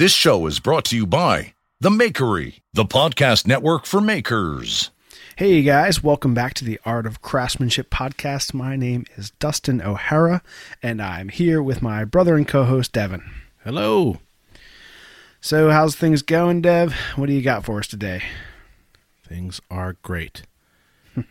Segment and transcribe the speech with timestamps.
[0.00, 4.90] This show is brought to you by The Makery, the podcast network for makers.
[5.36, 8.54] Hey guys, welcome back to the Art of Craftsmanship podcast.
[8.54, 10.40] My name is Dustin O'Hara,
[10.82, 13.30] and I'm here with my brother and co host, Devon.
[13.62, 14.20] Hello.
[15.42, 16.94] So, how's things going, Dev?
[17.16, 18.22] What do you got for us today?
[19.28, 20.44] Things are great.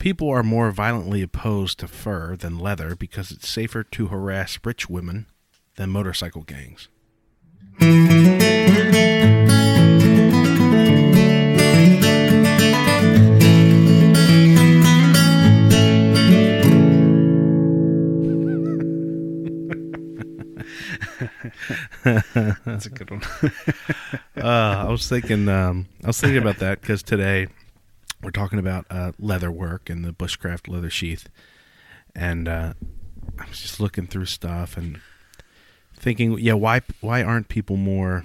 [0.00, 4.90] People are more violently opposed to fur than leather because it's safer to harass rich
[4.90, 5.26] women
[5.76, 6.88] than motorcycle gangs.
[22.04, 23.22] That's a good one.
[24.36, 27.48] Uh, I was thinking, um, I was thinking about that because today
[28.22, 31.28] we're talking about uh, leather work and the bushcraft leather sheath,
[32.14, 32.72] and uh,
[33.38, 35.00] I was just looking through stuff and
[35.98, 38.24] thinking, yeah, why why aren't people more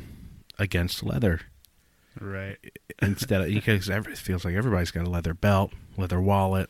[0.60, 1.42] against leather
[2.20, 2.58] right.
[3.02, 6.70] instead of because every, it feels like everybody's got a leather belt, leather wallet,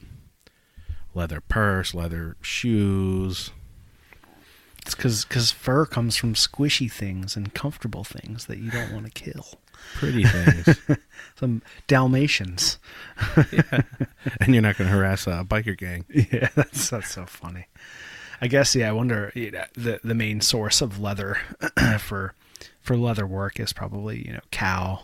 [1.14, 3.52] leather purse, leather shoes.
[4.86, 9.12] It's because fur comes from squishy things and comfortable things that you don't want to
[9.12, 9.46] kill.
[9.96, 10.78] Pretty things,
[11.36, 12.80] Some Dalmatians.
[13.36, 16.06] and you're not going to harass a biker gang.
[16.32, 17.68] Yeah, that's that's so funny.
[18.44, 18.90] I guess yeah.
[18.90, 21.38] I wonder you know, the the main source of leather
[22.00, 22.36] for
[22.82, 25.00] for leather work is probably you know cow.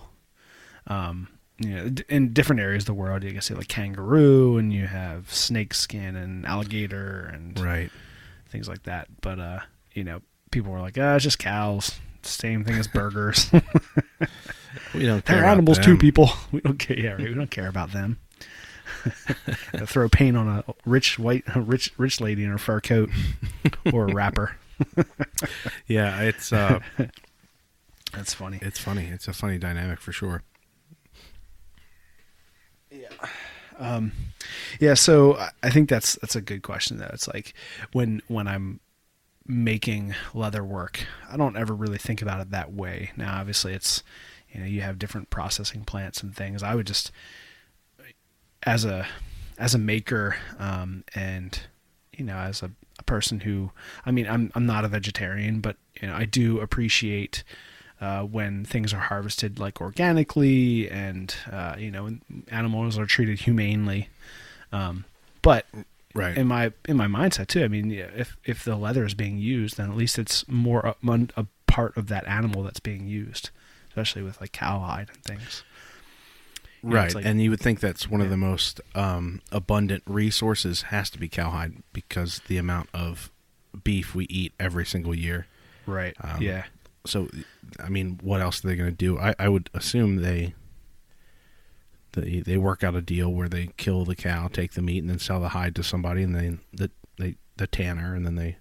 [0.88, 4.74] Um, you know, in different areas of the world, you can see like kangaroo, and
[4.74, 7.90] you have snake skin and alligator and Right.
[8.50, 9.08] things like that.
[9.22, 9.60] But uh,
[9.94, 10.22] you know,
[10.52, 11.98] people were like, ah, it's just cows.
[12.24, 13.50] Same thing as burgers.
[14.94, 16.30] We don't care They're animals too, people.
[16.52, 16.98] We don't care.
[17.00, 18.20] Yeah, right, we don't care about them.
[19.86, 23.10] Throw paint on a rich white, rich rich lady in her fur coat
[23.94, 24.56] or a rapper.
[25.88, 26.80] Yeah, it's uh,
[28.14, 28.60] That's funny.
[28.62, 29.06] it's funny.
[29.06, 30.44] It's a funny dynamic for sure.
[32.92, 33.10] Yeah,
[33.78, 34.12] Um,
[34.80, 34.96] yeah.
[34.96, 37.10] so I- think that's that's a good question though.
[37.14, 37.54] It's like
[37.94, 38.80] when when I'm
[39.46, 43.12] making leather work, I don't ever really think about it that way.
[43.16, 44.02] Now, obviously, it's
[44.52, 46.64] you know you have different processing plants and things.
[46.64, 47.12] I would just
[48.64, 49.08] as a
[49.58, 51.62] as a maker um, and
[52.18, 53.72] you know as a, a person who
[54.06, 57.44] I mean I'm I'm not a vegetarian, but you know I do appreciate
[58.02, 62.10] uh, when things are harvested like organically and uh, you know
[62.50, 64.10] animals are treated humanely.
[64.72, 65.06] Um,
[65.42, 65.66] but
[66.16, 66.36] Right.
[66.36, 69.78] in my in my mindset too, I mean, if if the leather is being used,
[69.78, 70.96] then at least it's more a,
[71.38, 73.52] a part of that animal that's being used,
[73.90, 75.64] especially with like cowhide and things.
[76.84, 77.14] You right.
[77.14, 81.20] like- and you would think that's one of the most um, abundant resources has to
[81.20, 83.32] be cowhide because the amount of
[83.84, 85.48] beef we eat every single year.
[85.86, 86.16] Right.
[86.22, 86.66] Um, yeah.
[87.06, 87.30] So,
[87.84, 89.18] I mean, what else are they going to do?
[89.18, 90.54] I, I would assume they
[92.14, 95.10] they they work out a deal where they kill the cow, take the meat, and
[95.10, 98.58] then sell the hide to somebody, and then the they the tanner, and then they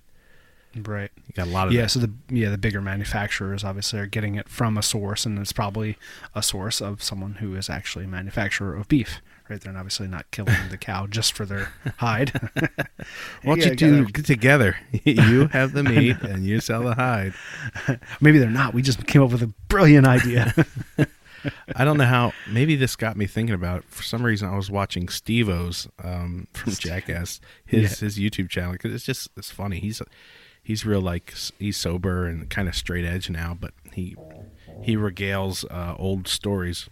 [0.76, 1.10] Right.
[1.26, 1.82] you got a lot of Yeah.
[1.82, 1.88] that.
[1.90, 5.52] So the yeah the bigger manufacturers obviously are getting it from a source, and it's
[5.52, 5.96] probably
[6.34, 9.60] a source of someone who is actually a manufacturer of beef, right?
[9.60, 12.30] They're obviously not killing the cow just for their hide.
[13.42, 14.76] Why don't Yeah, you do get together?
[15.04, 17.32] you have the meat and you sell the hide.
[18.20, 18.74] Maybe they're not.
[18.74, 20.52] We just came up with a brilliant idea.
[21.76, 22.32] I don't know how.
[22.50, 23.78] Maybe this got me thinking about.
[23.78, 23.84] It.
[23.90, 28.92] For some reason, I was watching Steve-O's um, from Jackass, his his YouTube channel because
[28.92, 29.78] it's just it's funny.
[29.78, 30.02] He's
[30.68, 34.14] he's real like he's sober and kind of straight edge now, but he
[34.82, 36.90] he regales uh, old stories.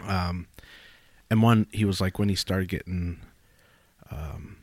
[0.00, 0.46] Um,
[1.30, 3.20] and one he was like when he started getting
[4.10, 4.56] um,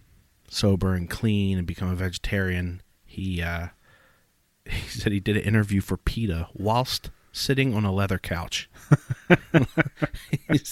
[0.49, 2.81] sober and clean and become a vegetarian.
[3.05, 3.67] He uh,
[4.65, 8.67] he said he did an interview for PETA whilst sitting on a leather couch.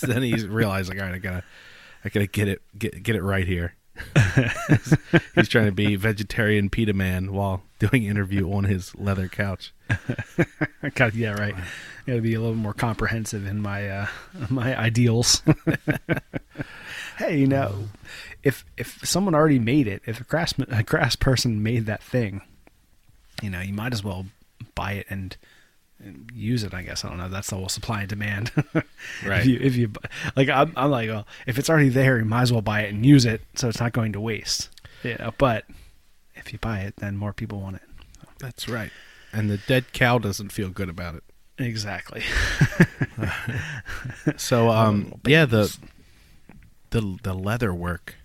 [0.02, 1.44] then he realized like, all right, I gotta,
[2.04, 3.76] I gotta get it, get get it right here.
[5.36, 9.74] He's trying to be vegetarian PETA man while doing interview on his leather couch.
[10.96, 11.56] God, yeah, right.
[12.06, 14.08] Got to be a little more comprehensive in my uh,
[14.50, 15.42] my ideals.
[17.18, 17.90] hey, you know,
[18.44, 22.42] if if someone already made it, if a crass a crass person made that thing,
[23.42, 24.26] you know, you might as well
[24.76, 25.38] buy it and
[26.34, 26.74] use it.
[26.74, 27.30] I guess I don't know.
[27.30, 28.52] That's the whole supply and demand.
[29.26, 29.42] Right.
[29.42, 29.92] If you if you
[30.36, 32.94] like, I'm I'm like, well, if it's already there, you might as well buy it
[32.94, 34.70] and use it, so it's not going to waste.
[35.04, 35.66] You know, but
[36.36, 37.82] if you buy it, then more people want it.
[38.40, 38.92] That's right.
[39.34, 41.24] And the dead cow doesn't feel good about it.
[41.58, 42.24] Exactly.
[44.38, 45.76] So, um, yeah, the
[46.92, 48.16] the the leather work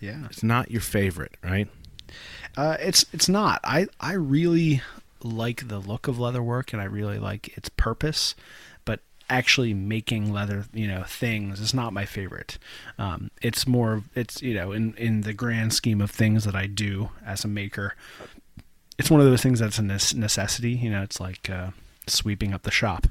[0.00, 0.24] yeah.
[0.26, 1.68] It's not your favorite, right?
[2.56, 3.60] Uh, it's it's not.
[3.64, 4.82] I I really
[5.22, 8.34] like the look of leather work, and I really like its purpose.
[8.84, 12.58] But actually making leather, you know, things is not my favorite.
[12.98, 14.04] Um, it's more.
[14.14, 17.48] It's you know, in in the grand scheme of things that I do as a
[17.48, 17.94] maker,
[18.98, 20.72] it's one of those things that's a necessity.
[20.72, 21.70] You know, it's like uh,
[22.06, 23.06] sweeping up the shop.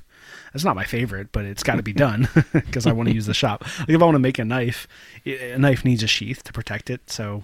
[0.53, 3.25] It's not my favorite, but it's got to be done because I want to use
[3.25, 3.63] the shop.
[3.79, 4.87] Like if I want to make a knife,
[5.25, 7.09] a knife needs a sheath to protect it.
[7.09, 7.43] So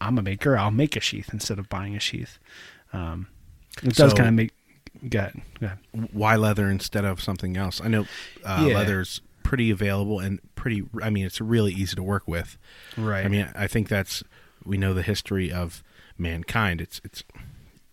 [0.00, 0.56] I'm a maker.
[0.56, 2.38] I'll make a sheath instead of buying a sheath.
[2.92, 3.28] Um,
[3.82, 4.52] it does kind of make.
[5.08, 5.40] Go ahead.
[5.60, 5.78] Go ahead.
[6.12, 7.80] Why leather instead of something else?
[7.80, 8.06] I know
[8.44, 8.76] uh, Yeah.
[8.76, 10.84] leather's pretty available and pretty.
[11.02, 12.58] I mean, it's really easy to work with.
[12.96, 13.24] Right.
[13.24, 14.22] I mean, I think that's
[14.64, 15.82] we know the history of
[16.18, 16.80] mankind.
[16.80, 17.22] It's it's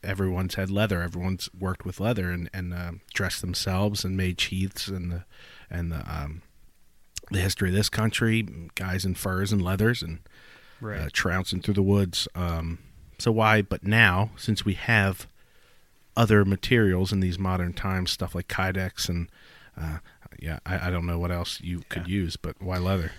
[0.04, 1.02] everyone's had leather.
[1.02, 5.26] Everyone's worked with leather and and uh, dressed themselves and made sheaths and the
[5.70, 6.42] and the um,
[7.32, 10.20] the history of this country, guys in furs and leathers and
[10.82, 11.00] Right.
[11.00, 12.28] uh, trouncing through the woods.
[12.36, 12.80] Um,
[13.18, 13.62] so why?
[13.62, 15.26] But now, since we have
[16.18, 19.30] other materials in these modern times, stuff like kydex and
[19.80, 19.98] uh,
[20.40, 23.12] yeah, I, I don't know what else you could use, but why leather?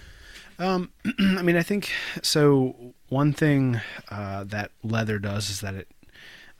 [0.58, 2.94] Um, I mean, I think so.
[3.08, 5.88] One thing uh, that leather does is that it,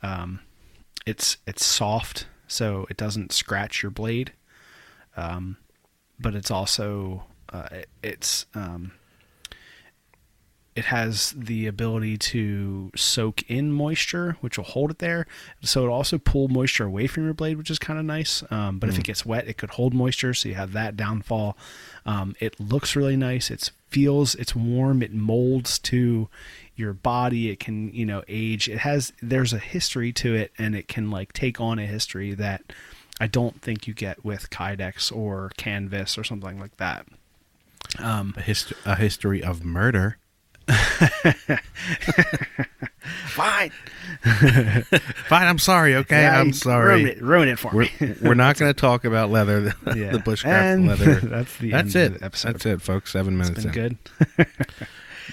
[0.01, 0.39] um,
[1.05, 4.33] it's it's soft, so it doesn't scratch your blade.
[5.15, 5.57] Um,
[6.19, 8.91] but it's also uh, it, it's um,
[10.77, 15.25] it has the ability to soak in moisture, which will hold it there.
[15.63, 18.43] So it'll also pull moisture away from your blade, which is kind of nice.
[18.51, 21.57] Um, but if it gets wet, it could hold moisture, so you have that downfall.
[22.05, 23.49] Um, it looks really nice.
[23.49, 25.01] It feels it's warm.
[25.01, 26.29] It molds to
[26.75, 27.49] your body.
[27.49, 28.69] It can you know age.
[28.69, 32.35] It has there's a history to it, and it can like take on a history
[32.35, 32.61] that
[33.19, 37.07] I don't think you get with Kydex or Canvas or something like that.
[37.97, 40.17] Um, A, hist- a history of murder.
[43.27, 43.71] Fine.
[45.29, 45.95] Fine, I'm sorry.
[45.95, 47.03] Okay, Yeah, I'm sorry.
[47.03, 48.15] Ruin it, ruin it for We're, me.
[48.21, 50.11] we're not going to talk about leather, the, Yeah.
[50.11, 51.15] the bushcraft And leather.
[51.21, 52.19] that's the That's end it.
[52.19, 52.53] the episode.
[52.53, 53.11] That's it, folks.
[53.11, 53.63] Seven minutes.
[53.65, 53.97] It's been in.
[54.37, 54.47] good.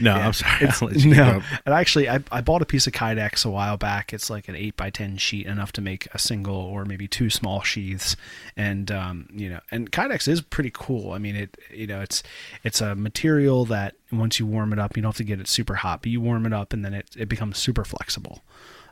[0.01, 0.27] No, Yeah.
[0.27, 0.55] I'm sorry.
[0.61, 3.51] It's, I'll let you no, and actually, I, I bought a piece of Kydex a
[3.51, 4.13] while back.
[4.13, 7.31] It's like an eight by ten sheet, enough to make a single or maybe two
[7.31, 8.17] small sheaths.
[8.57, 11.13] And um, you know, and Kydex is pretty cool.
[11.13, 12.23] I mean, it you know, it's
[12.63, 15.49] it's a material that once you warm it up, you don't have to get it
[15.49, 18.43] super hot, but you warm it up and then it it becomes super flexible.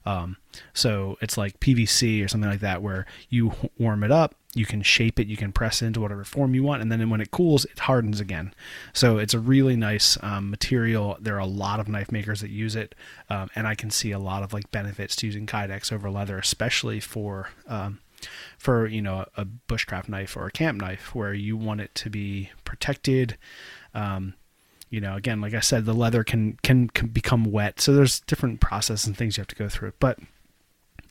[0.04, 0.37] Um,
[0.75, 4.82] so it's like PVC or something like that, where you warm it up, you can
[4.82, 7.30] shape it, you can press it into whatever form you want, and then when it
[7.30, 8.52] cools, it hardens again.
[8.92, 11.16] So it's a really nice um, material.
[11.21, 12.94] There are a lot of knife makers that use it,
[13.30, 16.38] um, and I can see a lot of like benefits to using Kydex over leather,
[16.38, 18.00] especially for um,
[18.59, 22.11] for you know a bushcraft knife or a camp knife, where you want it to
[22.11, 23.38] be protected.
[23.94, 24.35] Um,
[24.90, 28.21] you know again like i said the leather can, can can become wet so there's
[28.21, 30.18] different processes and things you have to go through but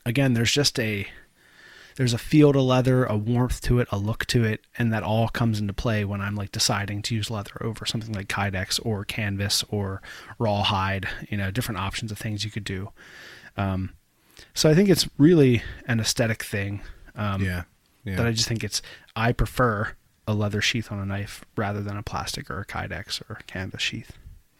[0.06, 1.08] again there's just a
[1.96, 5.04] there's a feel to leather a warmth to it a look to it and that
[5.04, 8.80] all comes into play when i'm like deciding to use leather over something like kydex
[8.86, 10.02] or canvas or
[10.40, 12.90] rawhide you know different options of things you could do
[13.58, 13.92] um,
[14.54, 16.82] so i think it's really an aesthetic thing
[17.16, 17.64] um, Yeah.
[18.04, 18.16] Yeah.
[18.16, 18.82] that I just think it's
[19.16, 19.96] I prefer
[20.28, 23.44] a leather sheath on a knife rather than a plastic or a kydex or a
[23.44, 24.14] canvas sheath.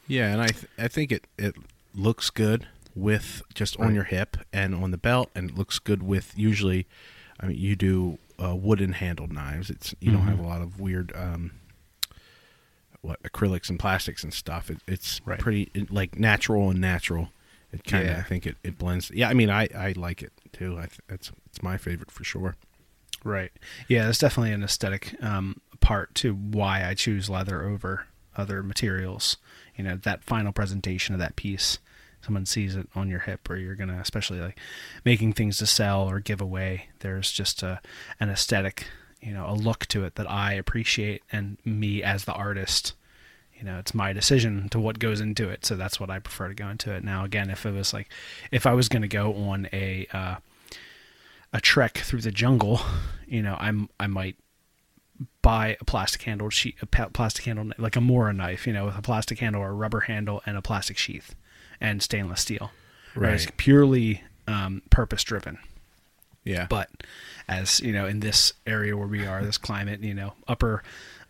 [0.08, 1.56] Yeah, and I th- I think it it
[1.96, 6.04] looks good with just on your hip and on the belt, and it looks good
[6.04, 6.86] with usually.
[7.42, 9.70] I mean, you do uh, wooden handled knives.
[9.70, 10.30] It's you don't Mhm.
[10.30, 11.52] have a lot of weird um,
[13.02, 14.70] what acrylics and plastics and stuff.
[14.70, 15.40] It, it's Right.
[15.40, 17.32] pretty it- like natural and natural.
[17.72, 18.20] It kind of Yeah.
[18.20, 19.10] I think it, it blends.
[19.12, 20.78] Yeah, I mean I, I like it too.
[20.78, 22.56] I th- it's it's my favorite for sure.
[23.24, 23.52] Right.
[23.88, 29.38] Yeah, that's definitely an aesthetic um, part to why I choose leather over other materials.
[29.76, 31.80] You know, that final presentation of that piece,
[32.26, 34.60] someone sees it on your hip, or you're gonna, especially like
[35.04, 36.90] making things to sell or give away.
[37.00, 37.82] There's just a
[38.20, 38.86] an aesthetic,
[39.22, 42.94] you know, a look to it that I appreciate, and me as the artist.
[43.58, 46.48] You know, it's my decision to what goes into it, so that's what I prefer
[46.48, 47.04] to go into it.
[47.04, 48.10] Now, again, if it was like,
[48.52, 50.36] if I was to go on a uh,
[51.54, 52.82] a trek through the jungle,
[53.28, 54.38] you know, I'm I might
[55.44, 58.98] buy a plastic handle sheet, a plastic handle like a Mora knife, you know, with
[58.98, 61.36] a plastic handle or a rubber handle and a plastic sheath
[61.82, 62.72] and stainless steel.
[63.16, 63.34] Right.
[63.34, 65.58] It's purely um, purpose driven.
[66.44, 66.90] Yeah, But
[67.48, 70.82] as you know, in this area where we are, this climate, you know, upper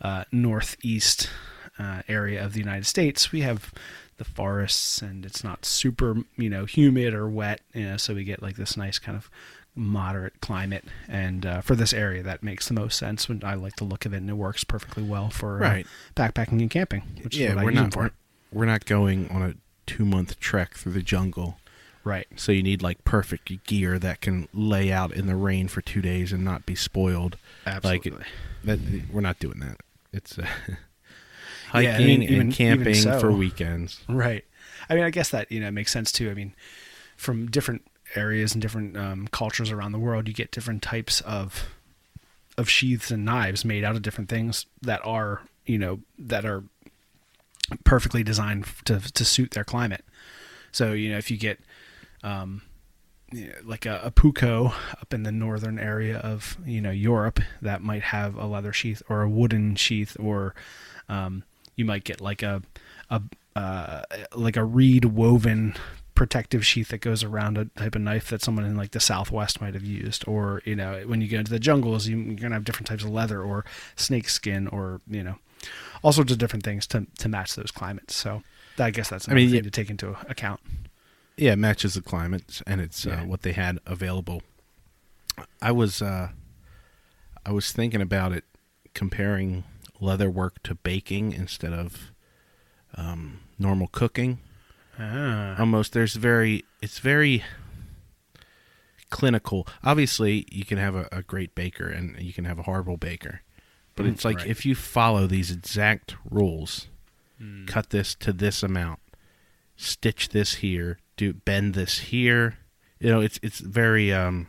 [0.01, 1.29] uh, northeast
[1.77, 3.73] uh, area of the United States, we have
[4.15, 8.23] the forests, and it's not super, you know, humid or wet, you know, so we
[8.23, 9.29] get like this nice kind of
[9.75, 10.85] moderate climate.
[11.09, 13.27] And uh, for this area, that makes the most sense.
[13.27, 15.87] When I like the look of it, and it works perfectly well for uh, Right.
[16.15, 17.01] backpacking and camping.
[17.21, 18.11] Which is yeah, we're not
[18.53, 19.53] we're not going on a
[19.97, 21.57] two month trek through the jungle.
[22.03, 22.27] right.
[22.35, 26.01] So you need like perfect gear that can lay out in the rain for two
[26.01, 27.37] days and not be spoiled.
[27.65, 28.11] Absolutely.
[28.11, 28.21] Like
[28.63, 28.79] that,
[29.11, 29.77] we're not doing that.
[30.13, 30.43] It's uh,
[31.73, 33.19] Yeah, hiking I mean, even- and camping so.
[33.19, 34.01] for weekends.
[34.09, 34.43] Right.
[34.89, 36.29] I mean, I guess that you know makes sense too.
[36.29, 36.53] I mean,
[37.15, 37.83] from different
[38.15, 41.69] areas and different um, cultures around the world, you get different types of
[42.57, 46.63] of sheaths and knives made out of different things that are you know that are
[47.83, 50.05] perfectly designed to to suit their climate.
[50.71, 51.59] So you know if you get
[52.23, 52.61] um,
[53.31, 57.39] you know, like a, a puukko up in the northern area of you know Europe
[57.61, 60.53] that might have a leather sheath or a wooden sheath or
[61.09, 61.43] um,
[61.75, 62.61] you might get like a
[63.09, 63.21] a
[63.55, 64.03] uh,
[64.35, 65.75] like a reed woven
[66.15, 69.59] protective sheath that goes around a type of knife that someone in like the southwest
[69.59, 72.53] might have used or you know when you go into the jungles you, you're gonna
[72.53, 73.65] have different types of leather or
[73.95, 75.35] snake skin or you know
[76.03, 78.41] all sorts of different things to to match those climates so
[78.79, 79.61] I guess that's I mean, thing yeah.
[79.63, 80.59] to take into account
[81.37, 83.21] Yeah, it matches the climate and it's Yeah.
[83.21, 84.41] uh, what they had available.
[85.61, 86.29] I was uh,
[87.45, 88.43] I was thinking about it,
[88.93, 89.63] comparing
[89.99, 92.11] leather work to baking instead of
[92.95, 94.39] um, normal cooking.
[94.99, 97.43] ah, almost there's very it's very
[99.09, 102.97] clinical obviously you can have a, a great baker and you can have a horrible
[102.97, 103.41] baker
[103.95, 104.47] but Mm, it's like right.
[104.47, 106.87] if you follow these exact rules
[107.39, 107.65] Hmm.
[107.65, 108.99] cut this to this amount
[109.75, 112.59] stitch this here do bend this here
[112.99, 114.47] you know it's it's very um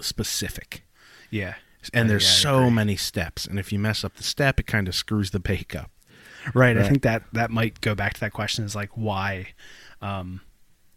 [0.00, 0.84] specific
[1.30, 1.54] yeah
[1.92, 4.66] and Uh, there's yeah, so many steps and if you mess up the step it
[4.66, 5.90] kind of screws the bake up
[6.54, 6.74] Right.
[6.78, 9.48] I think that that might go back to that question is like why
[10.00, 10.40] um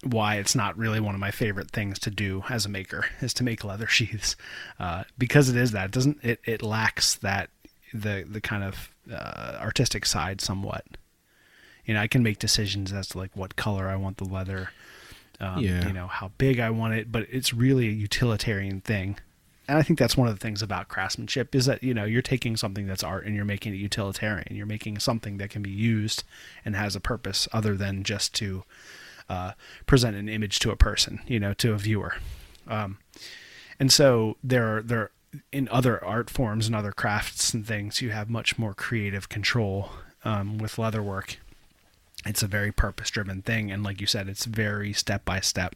[0.05, 3.33] why it's not really one of my favorite things to do as a maker is
[3.35, 4.35] to make leather sheaths.
[4.79, 7.49] Uh, because it is that it doesn't it, it lacks that
[7.93, 10.85] the the kind of uh, artistic side somewhat.
[11.85, 14.69] You know, I can make decisions as to like what color I want the leather,
[15.41, 15.85] um, Yeah.
[15.85, 19.17] you know, how big I want it, but it's really a utilitarian thing.
[19.67, 22.21] And I think that's one of the things about craftsmanship is that, you know, you're
[22.21, 24.47] taking something that's art and you're making it utilitarian.
[24.55, 26.23] You're making something that can be used
[26.65, 28.63] and has a purpose other than just to
[29.29, 29.53] uh,
[29.85, 32.15] present an image to a person, you know, to a viewer.
[32.67, 32.97] Um,
[33.79, 35.11] and so there are there
[35.51, 39.89] in other art forms and other crafts and things, you have much more creative control
[40.23, 41.37] um, with leatherwork.
[42.25, 45.75] It's a very purpose driven thing, and like you said, it's very step by step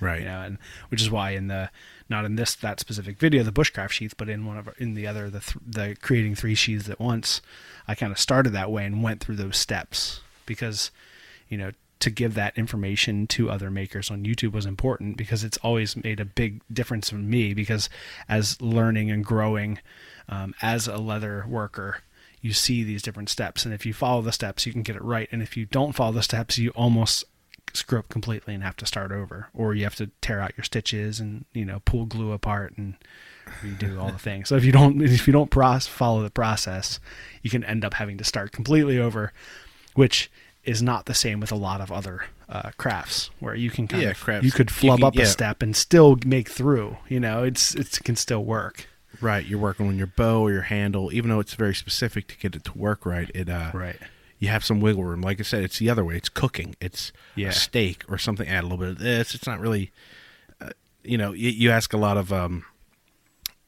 [0.00, 1.70] right you know, and which is why in the
[2.08, 4.94] not in this that specific video, the bushcraft sheath, but in one of our, in
[4.94, 7.40] the other the th- the creating three sheaths at once,
[7.88, 10.90] I kind of started that way and went through those steps because,
[11.48, 15.56] you know, to give that information to other makers on YouTube was important because it's
[15.58, 17.88] always made a big difference for me because
[18.28, 19.78] as learning and growing
[20.28, 22.02] um, as a leather worker.
[22.40, 25.02] You see these different steps, and if you follow the steps, you can get it
[25.02, 25.28] right.
[25.32, 27.24] And if you don't follow the steps, you almost
[27.72, 30.62] screw up completely and have to start over or you have to tear out your
[30.62, 32.94] stitches and you know pull glue apart and
[33.62, 37.00] redo all the things so if you don't if you don't follow the process
[37.42, 39.32] you can end up having to start completely over
[39.94, 40.30] which
[40.64, 44.02] is not the same with a lot of other uh, crafts where you can kind
[44.02, 44.44] Yeah, of crafts.
[44.44, 45.22] you could You flub can- up yeah.
[45.22, 48.88] a step and still make through you know it's it can still work
[49.20, 52.36] Right, you're working on your bow or your handle, even though it's very specific to
[52.36, 53.30] get it to work right.
[53.32, 53.96] It uh, Right.
[54.40, 55.20] You have some wiggle room.
[55.22, 56.16] Like I said, it's the other way.
[56.16, 56.74] It's cooking.
[56.80, 57.50] It's Yeah.
[57.50, 58.46] a steak or something.
[58.48, 59.32] Add a little bit of this.
[59.36, 59.92] It's not really.
[60.60, 60.70] Uh,
[61.04, 62.64] you know, you, you ask a lot of um,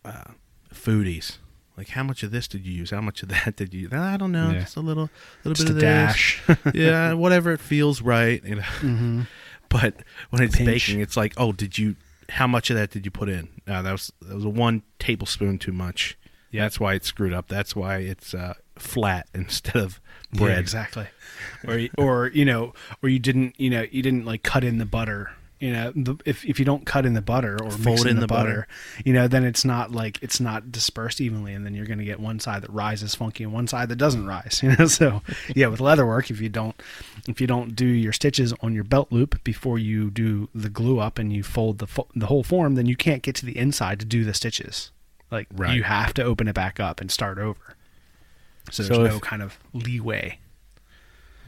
[0.04, 0.32] uh,
[0.74, 1.38] foodies.
[1.76, 2.90] Like how much of this did you use?
[2.90, 3.82] How much of that did you?
[3.82, 3.92] use?
[3.92, 4.50] I don't know.
[4.50, 4.60] Yeah.
[4.60, 5.10] Just a little,
[5.44, 6.42] little Just bit of dash.
[6.74, 8.42] yeah, whatever it feels right.
[8.44, 9.22] You know.
[9.68, 9.94] But
[10.30, 10.66] when it's Pinch.
[10.86, 11.96] baking, it's like, oh, did you?
[12.30, 13.48] How much of that did you put in?
[13.66, 16.16] No, that was that was a one tablespoon too much.
[16.52, 16.62] Yeah.
[16.62, 17.48] That's why it's screwed up.
[17.48, 20.00] That's why it's uh, flat instead of
[20.32, 20.58] Yeah, bread.
[20.60, 21.08] exactly.
[21.66, 24.86] Or or you know, or you didn't you know you didn't like cut in the
[24.86, 25.32] butter.
[25.58, 28.14] You know, the, if if you don't cut in the butter or Fold in, in
[28.16, 29.02] the, the butter, butter.
[29.06, 32.04] you know, then it's not like it's not dispersed evenly, and then you're going to
[32.04, 34.60] get one side that rises funky and one side that doesn't rise.
[34.66, 35.22] You know, so
[35.54, 36.74] yeah, with leatherwork, if you don't
[37.26, 40.98] if you don't do your stitches on your belt loop before you do the glue
[41.00, 43.56] up and you fold the fo- the whole form, then you can't get to the
[43.56, 44.90] inside to do the stitches.
[45.30, 45.74] Like Right.
[45.74, 47.76] you have to open it back up and start over.
[48.70, 50.38] So there's So no kind of leeway.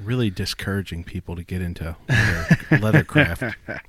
[0.03, 3.55] Really discouraging people to get into leather, leathercraft.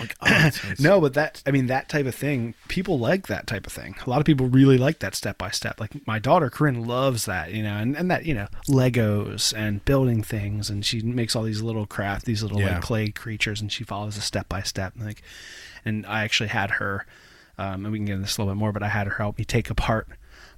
[0.00, 3.66] Like, oh, No, but that I mean that type of thing, people like that type
[3.66, 3.96] of thing.
[4.06, 5.80] A lot of people really like that step by step.
[5.80, 9.84] Like my daughter Corinne loves that, you know, and, and that, you know, Legos and
[9.84, 12.74] building things and she makes all these little craft, these little Yeah.
[12.74, 14.92] like clay creatures and she follows a step by step.
[14.98, 15.22] Like
[15.84, 17.06] and I actually had her
[17.58, 19.14] um, and we can get into this a little bit more, but I had her
[19.16, 20.06] help me take apart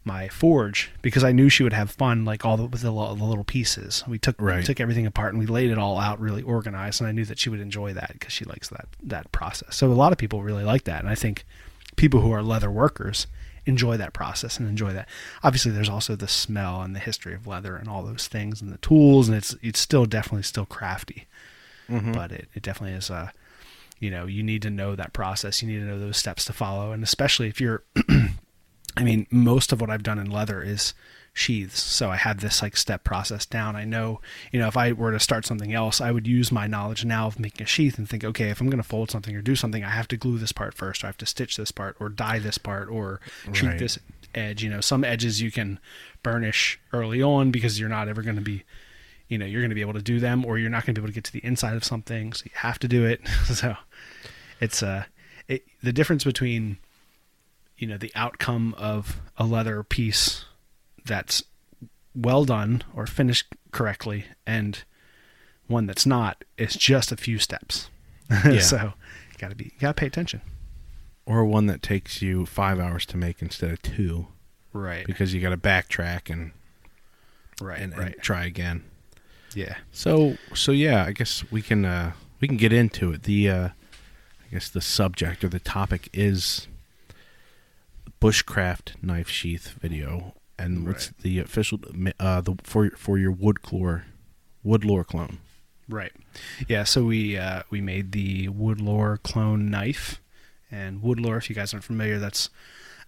[0.05, 3.25] my forge because I knew she would have fun, like all the, with the, the
[3.25, 4.03] little pieces.
[4.09, 4.65] We took Right.
[4.65, 7.39] took everything apart and we laid it all out really organized, and I knew that
[7.39, 9.77] she would enjoy that because she likes that that process.
[9.77, 11.45] So a lot of people really like that, and I think
[11.97, 13.27] people who are leather workers
[13.67, 15.07] enjoy that process and enjoy that.
[15.43, 18.73] Obviously, there's also the smell and the history of leather and all those things and
[18.73, 21.27] the tools, and it's it's still definitely still crafty,
[21.91, 22.13] mm-hmm.
[22.13, 23.33] but it, it definitely is a
[23.99, 26.55] you know you need to know that process you need to know those steps to
[26.55, 27.85] follow and especially if you're
[28.97, 30.95] I mean, most of what I've done in leather is
[31.33, 31.81] sheaths.
[31.81, 33.77] So I had this like step process down.
[33.77, 34.21] I know,
[34.51, 37.27] you know, if I were to start something else, I would use my knowledge now
[37.29, 39.55] of making a sheath and think, okay, if I'm going to fold something or do
[39.55, 41.97] something, I have to glue this part first, or I have to stitch this part,
[42.01, 43.21] or dye this part, or
[43.53, 43.79] treat Right.
[43.79, 43.99] this
[44.35, 44.63] edge.
[44.65, 45.79] You know, some edges you can
[46.25, 48.65] burnish early on because you're not ever going to be,
[49.29, 51.01] you know, you're going to be able to do them, or you're not going to
[51.01, 53.21] be able to get to the inside of something, so you have to do it.
[53.45, 53.77] so
[54.61, 55.05] it's uh,
[55.47, 56.79] it, the difference between
[57.81, 60.45] you know the outcome of a leather piece
[61.05, 61.43] that's
[62.15, 64.85] well done or finished correctly and
[65.67, 67.89] one that's not is just a few steps.
[68.61, 70.41] So you gotta be you gotta pay attention.
[71.27, 74.29] Or one that takes you five hours to make instead of two.
[74.73, 75.07] Right.
[75.07, 76.53] Because you got to backtrack and,
[77.61, 78.85] right and, and try again.
[79.55, 79.77] yeah.
[79.91, 83.25] So so yeah, I guess we can uh, we can get into it.
[83.25, 86.69] The uh, I guess the subject or the topic is
[88.21, 91.19] bushcraft knife sheath video, and what's Right.
[91.23, 91.81] the official
[92.19, 94.01] uh, the for for your wood claw
[94.63, 95.39] wood lore clone.
[95.89, 96.13] Right.
[96.69, 96.85] Yeah.
[96.85, 100.21] So we uh, we made the Woodlore clone knife,
[100.71, 102.49] and Woodlore, if you guys aren't familiar, that's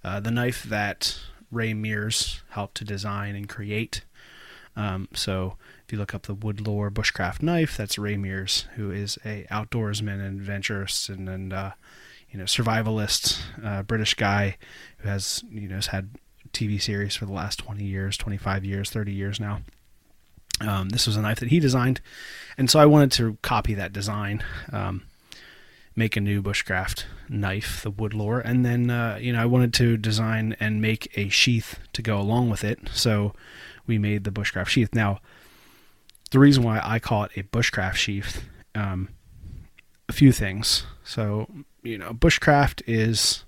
[0.02, 1.18] uh, the knife that
[1.52, 4.02] Ray Mears helped to design and create.
[4.74, 9.16] Um, so if you look up the Woodlore bushcraft knife, that's Ray Mears, who is
[9.24, 11.72] a outdoorsman and adventurist and and uh,
[12.32, 14.56] you know survivalist, uh, British guy
[14.98, 16.10] who has you know has had
[16.52, 19.60] TV series for the last 20 years, 25 years, 30 years now.
[20.60, 22.00] Um, this was a knife that he designed,
[22.56, 24.42] and so I wanted to copy that design,
[24.72, 25.02] um,
[25.96, 29.96] make a new bushcraft knife, the Woodlore, and then uh, you know I wanted to
[29.96, 32.78] design and make a sheath to go along with it.
[32.92, 33.34] So
[33.86, 34.94] we made the bushcraft sheath.
[34.94, 35.20] Now,
[36.30, 39.08] the reason why I call it a bushcraft sheath, um,
[40.08, 40.86] a few things.
[41.04, 41.48] So
[41.82, 43.44] you know, bushcraft is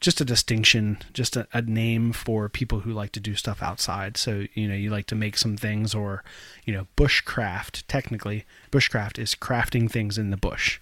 [0.00, 4.16] just a distinction, just a, a name for people who like to do stuff outside.
[4.16, 6.24] So, you know, you like to make some things or,
[6.64, 10.80] you know, bushcraft, technically, bushcraft is crafting things in the bush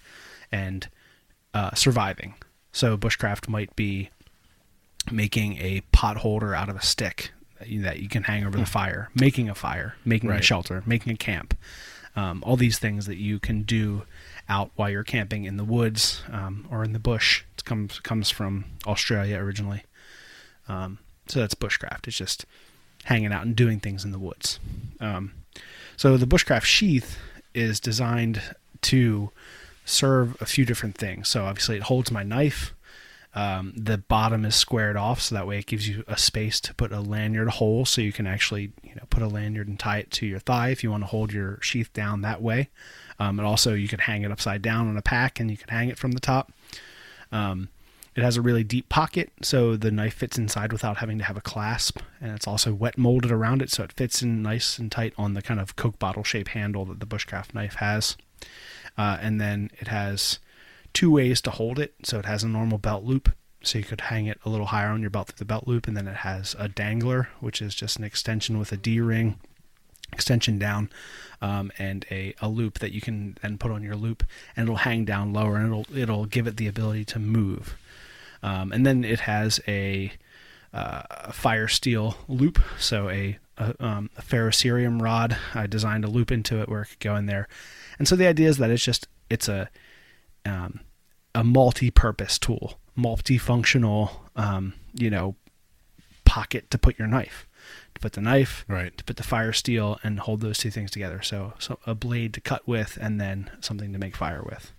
[0.51, 0.87] and
[1.53, 2.33] uh, surviving.
[2.71, 4.09] So, bushcraft might be
[5.11, 8.57] making a pot holder out of a stick that you, that you can hang over
[8.57, 11.55] the fire, making a fire, making a shelter, making a camp.
[12.15, 14.03] Um, all these things that you can do
[14.49, 17.43] out while you're camping in the woods um, or in the bush.
[17.57, 19.83] It comes comes from Australia originally.
[20.67, 22.07] Um, so that's bushcraft.
[22.07, 22.45] It's just
[23.05, 24.59] hanging out and doing things in the woods.
[24.99, 25.33] Um,
[25.97, 27.17] so the bushcraft sheath
[27.53, 28.41] is designed
[28.81, 29.31] to
[29.85, 31.27] serve a few different things.
[31.27, 32.73] So obviously it holds my knife.
[33.33, 36.73] Um, the bottom is squared off, so that way it gives you a space to
[36.73, 39.99] put a lanyard hole, so you can actually, you know, put a lanyard and tie
[39.99, 42.69] it to your thigh if you want to hold your sheath down that way.
[43.21, 45.69] Um, and also, you can hang it upside down on a pack, and you can
[45.69, 46.51] hang it from the top.
[47.31, 47.69] Um,
[48.15, 51.37] it has a really deep pocket, so the knife fits inside without having to have
[51.37, 54.91] a clasp, and it's also wet molded around it, so it fits in nice and
[54.91, 58.17] tight on the kind of Coke bottle shape handle that the bushcraft knife has.
[58.97, 60.39] Uh, and then it has
[60.91, 63.29] two ways to hold it, so it has a normal belt loop,
[63.61, 65.87] so you could hang it a little higher on your belt through the belt loop,
[65.87, 69.39] and then it has a dangler, which is just an extension with a D ring
[70.13, 70.89] extension down
[71.41, 74.23] um, and a, a loop that you can then put on your loop
[74.55, 77.77] and it'll hang down lower and it'll it'll give it the ability to move.
[78.43, 80.11] Um, and then it has a,
[80.73, 85.37] uh, fire steel loop so a, a, um, a ferrocerium rod.
[85.53, 87.47] I designed a loop into it where it could go in there.
[87.99, 89.69] And so the idea is that it's just it's a
[90.45, 90.79] um,
[91.35, 95.35] a multi-purpose tool multifunctional um, you know
[96.25, 97.47] pocket to put your knife
[98.01, 98.95] put the knife, Right.
[98.97, 101.21] to put the fire steel, and hold those two things together.
[101.21, 104.71] So, so a blade to cut with, and then something to make fire with,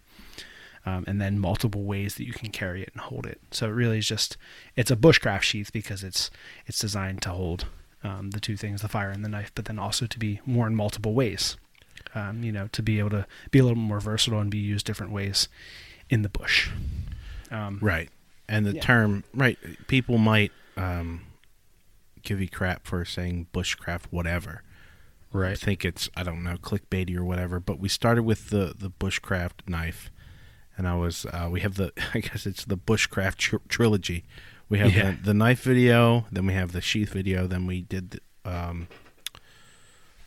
[0.84, 3.40] um, and then multiple ways that you can carry it and hold it.
[3.50, 4.36] So it really is just
[4.76, 6.30] it's a bushcraft sheath because it's
[6.66, 7.66] it's designed to hold
[8.04, 10.66] um, the two things, the fire and the knife, but then also to be more
[10.66, 11.56] in multiple ways.
[12.14, 14.84] Um, you know, to be able to be a little more versatile and be used
[14.84, 15.48] different ways
[16.10, 16.68] in the bush.
[17.50, 18.10] Um, Right.
[18.48, 18.80] And the Yeah.
[18.82, 19.56] term, right,
[19.86, 21.22] people might um,
[22.22, 24.62] give you crap for saying bushcraft, whatever.
[25.32, 25.52] Right.
[25.52, 27.58] I think it's, I don't know, clickbaity or whatever.
[27.60, 30.10] But we started with the, the bushcraft knife.
[30.76, 34.24] And I was, uh, we have the, I guess it's the bushcraft tr- trilogy.
[34.68, 35.12] We have Yeah.
[35.12, 38.88] the, the knife video, then we have the sheath video, then we did, the, um,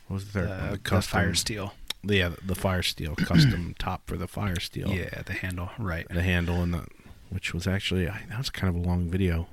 [0.06, 0.84] what was the third?
[0.84, 1.74] The, the fire steel.
[2.04, 4.90] Yeah, the fire steel custom top for the fire steel.
[4.90, 5.70] Yeah, the handle.
[5.78, 6.06] Right.
[6.08, 6.86] the handle and the
[7.28, 9.48] which was actually that was kind of a long video.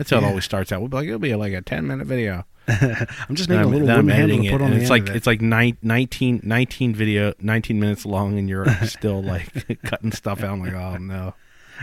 [0.00, 0.80] That's how it always starts out.
[0.80, 2.44] We'll be like it'll be like a ten minute video.
[2.68, 4.70] I'm just making a I'm- little then I'm wooden handle editing to it, put on
[4.72, 5.16] and the it's like it.
[5.16, 10.42] it's like nine, 19, 19 video, nineteen minutes long, and you're still like cutting stuff
[10.42, 10.52] out.
[10.52, 11.34] I'm like, oh no.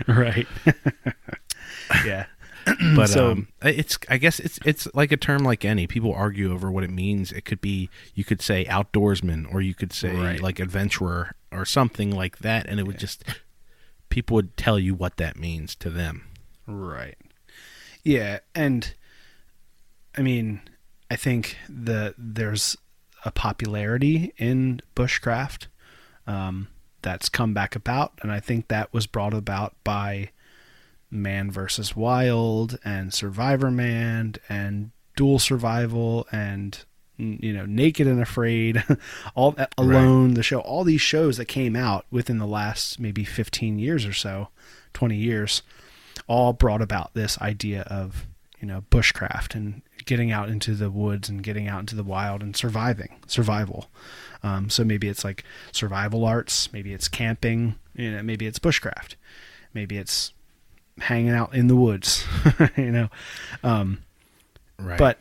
[0.08, 0.46] right.
[2.04, 2.26] yeah.
[2.96, 5.86] But So- um, it's I guess it's it's like a term like any.
[5.86, 7.32] People argue over what it means.
[7.32, 10.40] It could be you could say outdoorsman, or you could say Right.
[10.42, 13.24] like adventurer, or something like that, and it would just
[14.10, 16.24] people would tell you what that means to them.
[16.66, 17.16] Right.
[18.04, 18.92] Yeah, and
[20.16, 20.60] I mean,
[21.10, 22.76] I think that there's
[23.24, 25.66] a popularity in bushcraft
[26.26, 26.68] um,
[27.02, 30.30] that's come back about, and I think that was brought about by
[31.10, 36.84] Man versus Wild and Survivorman and Dual Survival and
[37.16, 38.84] you know Naked and Afraid,
[39.34, 43.78] all Alone, the show, all these shows that came out within the last maybe 15
[43.78, 44.48] years or so,
[44.94, 45.62] 20 years
[46.28, 48.26] all brought about this idea of
[48.60, 52.42] you know bushcraft and getting out into the woods and getting out into the wild
[52.42, 53.90] and surviving survival
[54.42, 59.16] um, so maybe it's like survival arts maybe it's camping you know maybe it's bushcraft
[59.74, 60.32] maybe it's
[60.98, 62.24] hanging out in the woods
[62.76, 63.08] you know
[63.62, 63.98] um,
[64.80, 64.98] Right.
[64.98, 65.18] but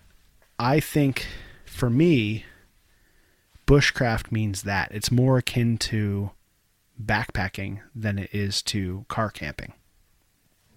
[0.59, 1.25] I think
[1.65, 2.45] for me,
[3.65, 6.31] bushcraft means that it's more akin to
[7.03, 9.73] backpacking than it is to car camping.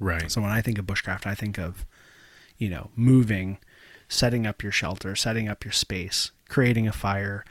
[0.00, 0.30] Right.
[0.30, 1.86] So when I think of bushcraft, I think of,
[2.58, 3.58] you know, moving,
[4.08, 7.44] setting up your shelter, setting up your space, creating a fire.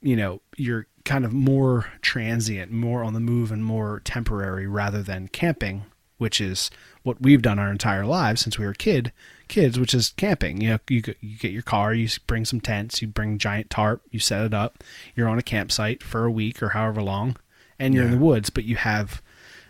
[0.00, 5.02] You know, you're kind of more transient, more on the move, and more temporary rather
[5.02, 5.84] than camping,
[6.18, 6.70] which is
[7.02, 9.12] what we've done our entire lives since we were kid
[9.48, 10.60] kids, which is camping.
[10.60, 14.02] You know, you you get your car, you bring some tents, you bring giant tarp,
[14.10, 14.82] you set it up,
[15.14, 17.36] you're on a campsite for a week or however long,
[17.78, 18.50] and you're in the woods.
[18.50, 19.22] But you have,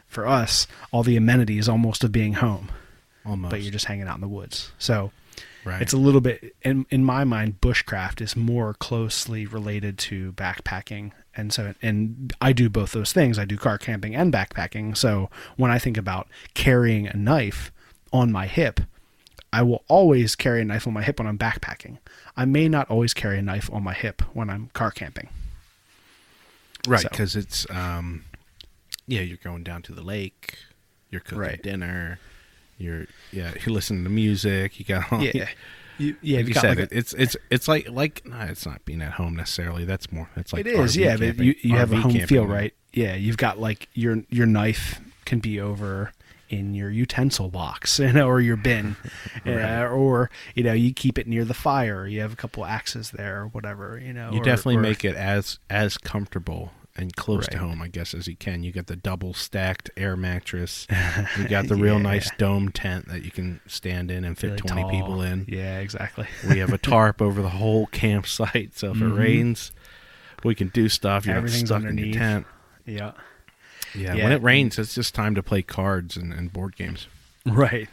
[0.09, 2.71] for us, all the amenities almost of being home
[3.25, 3.51] Almost.
[3.51, 4.73] but you're just hanging out in the woods.
[4.79, 5.11] So
[5.65, 5.83] right.
[5.83, 11.13] it's a little bit in in my mind bushcraft is more closely related to backpacking.
[11.35, 13.39] And so and I do both those things.
[13.39, 14.97] I do car camping and backpacking.
[14.97, 17.71] So when I think about carrying a knife
[18.13, 18.81] on my hip,
[19.53, 21.99] I will always carry a knife on my hip when I'm backpacking.
[22.37, 25.29] I may not always carry a knife on my hip when I'm car camping.
[26.87, 28.25] right so- because it's um,
[29.07, 30.57] yeah, you're going down to the lake,
[31.11, 31.63] you're cooking Right.
[31.63, 32.19] dinner,
[32.79, 34.79] you're yeah, you're listening to music.
[34.79, 35.49] You got all, Yeah.
[35.99, 38.67] You, yeah, Like you've got said, like a- it's it's it's like like no, it's
[38.67, 39.87] not being at home necessarily.
[39.87, 40.29] That's more.
[40.37, 41.17] That's like it is, RV yeah.
[41.17, 41.43] Camping.
[41.47, 42.75] you you have a home camping, feel, right?
[42.93, 46.13] Yeah, you've got like your your knife can be over
[46.51, 48.95] in your utensil box, you know, or your bin,
[49.47, 52.07] uh, or you know, you keep it near the fire.
[52.07, 54.33] You have a couple axes there, or whatever, you know.
[54.33, 58.15] You or- definitely or- make it as as comfortable and close to home, I guess,
[58.15, 58.63] as you can.
[58.63, 60.87] You got the double stacked air mattress.
[61.39, 62.03] You got the real Yeah.
[62.03, 64.91] nice dome tent that you can stand in and fit really twenty tall.
[64.91, 65.45] people in.
[65.49, 66.27] Yeah, exactly.
[66.49, 69.13] We have a tarp over the whole campsite, so if Mhm.
[69.13, 69.73] it rains,
[70.45, 71.27] we can do stuff.
[71.27, 72.47] You're not stuck in your tent.
[72.87, 73.13] yeah.
[73.95, 74.25] Yeah, Yeah.
[74.25, 77.07] when it rains, it's just time to play cards and, and board games.
[77.47, 77.89] Right.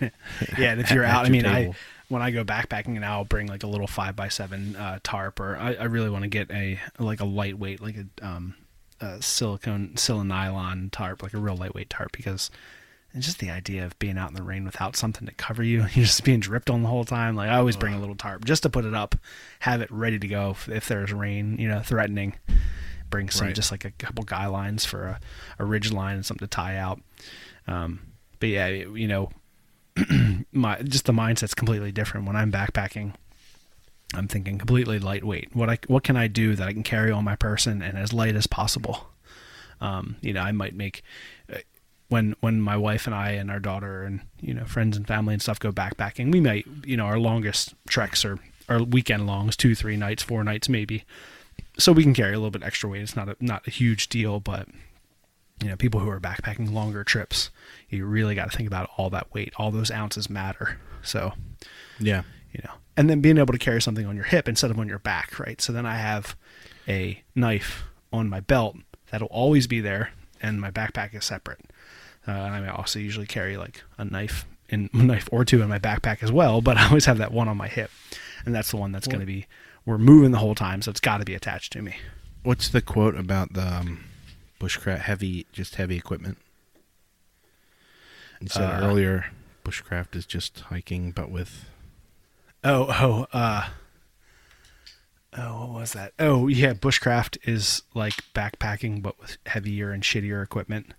[0.58, 1.74] Yeah, and if you're out, I mean, I
[2.10, 5.40] when I go backpacking and I'll bring like a little five by seven uh, tarp,
[5.40, 8.56] or I, I really want to get a like a lightweight, like a um,
[9.04, 12.50] a silicone, silicone nylon tarp, like a real lightweight tarp, because
[13.14, 15.82] it's just the idea of being out in the rain without something to cover you,
[15.94, 17.36] you're just being dripped on the whole time.
[17.36, 19.16] Like I always bring a little tarp just to put it up,
[19.60, 22.36] have it ready to go if, if there's rain, you know, threatening.
[23.10, 23.56] Bring some Right.
[23.56, 25.20] just like a couple guy lines for a,
[25.60, 27.00] a ridge line and something to tie out.
[27.68, 28.00] Um,
[28.40, 29.30] but yeah, you know,
[30.52, 33.14] my just the mindset's completely different when I'm backpacking.
[34.14, 35.56] I'm thinking completely lightweight.
[35.56, 38.14] What I what can I do that I can carry on my person and as
[38.14, 39.08] light as possible?
[39.82, 41.04] Um, you know, I might make
[41.52, 41.58] uh,
[42.10, 45.34] when when my wife and I and our daughter and you know friends and family
[45.34, 46.32] and stuff go backpacking.
[46.32, 50.44] We might you know our longest treks are our weekend longs, two three nights, four
[50.44, 51.04] nights maybe.
[51.78, 53.02] So we can carry a little bit extra weight.
[53.02, 54.68] It's not a not a huge deal, but
[55.62, 57.50] you know, people who are backpacking longer trips,
[57.90, 59.54] you really got to think about all that weight.
[59.58, 60.78] All those ounces matter.
[61.02, 61.34] So,
[62.00, 62.24] Yeah.
[62.54, 64.88] You know, and then being able to carry something on your hip instead of on
[64.88, 65.60] your back, right?
[65.60, 66.36] So then I have
[66.88, 68.78] a knife on my belt
[69.12, 70.12] that'll always be there,
[70.42, 71.60] and my backpack is separate.
[72.28, 75.68] Uh, and I also usually carry like a knife in a knife or two in
[75.70, 77.92] my backpack as well, but I always have that one on my hip,
[78.46, 79.48] and that's the one that's going to be
[79.86, 81.96] we're moving the whole time, so it's got to be attached to me.
[82.44, 84.06] What's the quote about the um,
[84.60, 86.38] bushcraft heavy, just heavy equipment?
[88.40, 89.26] You said Uh, earlier,
[89.66, 91.66] bushcraft is just hiking, but with
[92.64, 93.68] Oh, oh, uh,
[95.38, 96.14] oh, what was that?
[96.20, 100.94] Oh, yeah, bushcraft is like backpacking, but with heavier and shittier equipment,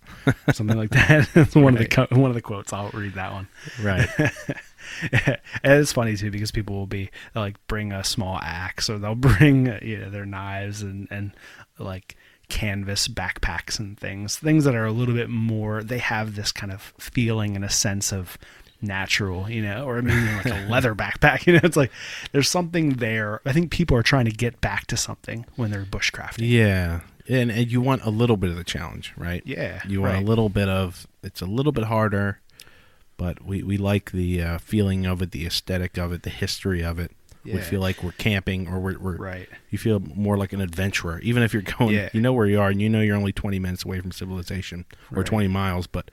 [0.52, 1.28] something like that.
[1.34, 2.72] It's one of the one of the quotes.
[2.72, 3.48] I'll read that one.
[3.82, 4.08] right.
[5.12, 9.14] and it's funny too because people will be like bring a small axe or they'll
[9.14, 11.32] bring you know their knives and and
[11.78, 12.16] like
[12.48, 16.70] canvas backpacks and things things that are a little bit more they have this kind
[16.70, 18.36] of feeling and a sense of
[18.84, 21.90] natural you know or maybe like a leather backpack you know it's like
[22.32, 25.84] there's something there i think people are trying to get back to something when they're
[25.84, 29.42] bushcrafting Yeah, and, and you want a little bit of the challenge, right?
[29.46, 30.22] Yeah, you want right.
[30.22, 31.06] a little bit of.
[31.22, 32.40] It's a little bit harder,
[33.16, 36.82] but we we like the uh, feeling of it, the aesthetic of it, the history
[36.84, 37.12] of it.
[37.44, 39.48] We feel like we're camping, or we're, we're Right.
[39.68, 41.94] You feel more like an adventurer, even if you're going.
[41.94, 42.08] Yeah.
[42.14, 44.84] You know where you are, and you know you're only 20 minutes away from civilization,
[45.12, 45.26] or Right.
[45.26, 46.10] 20 miles, but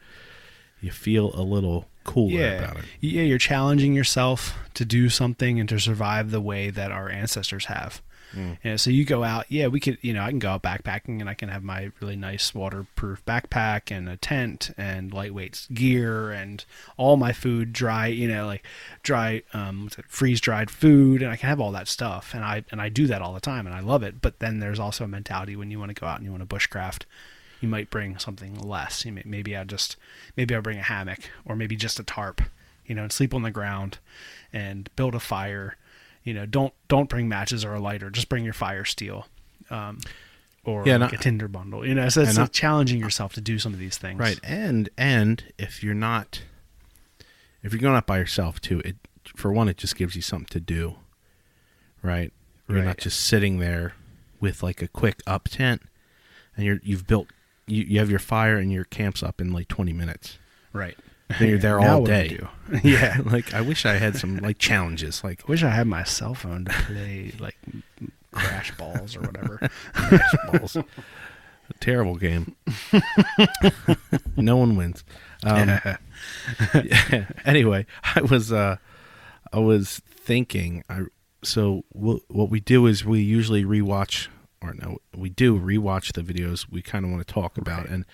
[0.81, 2.63] you feel a little cooler yeah.
[2.63, 2.85] about it.
[2.99, 7.65] Yeah, you're challenging yourself to do something and to survive the way that our ancestors
[7.65, 8.01] have.
[8.33, 8.57] Mm.
[8.63, 10.63] You know, so you go out, yeah, we could, you know, I can go out
[10.63, 15.67] backpacking and I can have my really nice waterproof backpack and a tent and lightweight
[15.73, 16.63] gear and
[16.97, 18.65] all my food dry, you know, like
[19.03, 22.81] dry, um, freeze dried food, and I can have all that stuff, and I and
[22.81, 24.21] I do that all the time, and I love it.
[24.21, 26.47] But then there's also a mentality when you want to go out and you want
[26.47, 27.03] to bushcraft,
[27.61, 29.05] you might bring something less.
[29.05, 29.95] You may, maybe I just
[30.35, 32.41] maybe I bring a hammock or maybe just a tarp,
[32.85, 33.99] you know, and sleep on the ground
[34.51, 35.77] and build a fire.
[36.23, 38.09] You know, don't don't bring matches or a lighter.
[38.09, 39.27] Just bring your fire steel,
[39.69, 39.99] um,
[40.63, 41.85] or Yeah, like and a tinder bundle.
[41.87, 44.19] You know, so it's like I- challenging yourself to do some of these things.
[44.19, 46.41] Right, and and if you're not,
[47.63, 48.97] if you're going out by yourself too, it
[49.35, 50.95] for one it just gives you something to do.
[52.03, 52.33] Right,
[52.67, 53.93] you're not just sitting there
[54.39, 55.83] with like a quick up tent,
[56.55, 57.27] and you're you've built
[57.71, 60.37] you, you have your fire and your camps up in like 20 minutes.
[60.73, 60.97] Right.
[61.39, 62.39] Then you're there Now all what do I day.
[62.83, 63.17] yeah.
[63.25, 65.23] like I wish I had some like challenges.
[65.23, 67.57] Like I wish I had my cell phone to play like
[68.31, 69.69] crash balls or whatever.
[69.93, 70.75] Crash balls.
[70.75, 72.55] A terrible game.
[74.35, 75.03] no one wins.
[75.43, 75.69] Um,
[76.73, 77.25] yeah.
[77.45, 78.75] Anyway, I was uh,
[79.53, 80.83] I was thinking.
[80.89, 81.03] I
[81.43, 84.27] so wh- what we do is we usually rewatch,
[84.61, 87.87] or no, we do rewatch the videos we kind of want to talk about.
[87.87, 88.05] And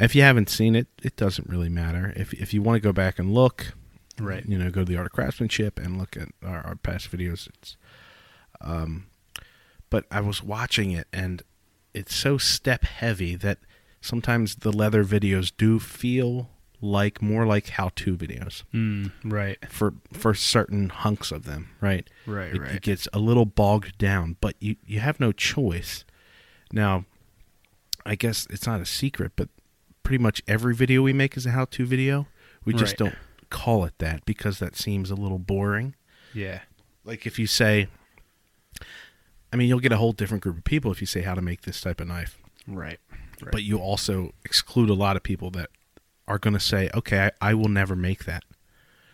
[0.00, 2.12] if you haven't seen it, it doesn't really matter.
[2.16, 3.74] If if you want to go back and look,
[4.20, 4.44] Right.
[4.46, 7.48] You know, go to the Art of Craftsmanship and look at our, our past videos.
[7.48, 7.76] It's
[8.60, 9.06] um,
[9.90, 11.42] but I was watching it and
[11.92, 13.58] it's so step heavy that
[14.00, 16.50] sometimes the leather videos do feel
[16.84, 19.56] like more like how-to videos Mm, right.
[19.70, 22.06] for for certain hunks of them, right?
[22.26, 22.72] Right, It, right.
[22.72, 26.04] it gets a little bogged down, but you you have no choice.
[26.72, 27.04] Now,
[28.04, 29.48] I guess it's not a secret, but
[30.02, 32.26] pretty much every video we make is a how-to video.
[32.64, 33.10] We just Right.
[33.10, 33.18] don't
[33.48, 35.94] call it that because that seems a little boring.
[36.34, 36.62] Yeah.
[37.04, 37.86] Like if you say
[39.52, 41.42] I mean, you'll get a whole different group of people if you say how to
[41.42, 42.98] make this type of knife Right.
[43.42, 43.52] right.
[43.52, 45.68] but you also exclude a lot of people that
[46.28, 48.44] are going to say, "Okay, I, I will never make that."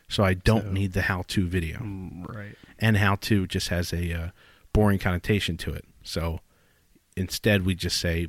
[0.08, 1.78] So I don't So- need the how-to video.
[1.80, 2.54] Mm, right.
[2.78, 4.28] And how-to just has a uh,
[4.72, 5.84] boring connotation to it.
[6.02, 6.40] So
[7.16, 8.28] instead, we just say,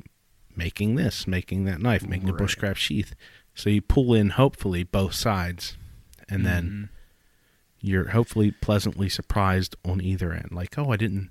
[0.56, 3.14] "Making this, making that knife, making a bushcraft sheath."
[3.54, 5.76] So you pull in hopefully both sides,
[6.28, 6.90] and then
[7.80, 10.48] you're hopefully pleasantly surprised on either end.
[10.52, 11.30] Like, oh, I didn't,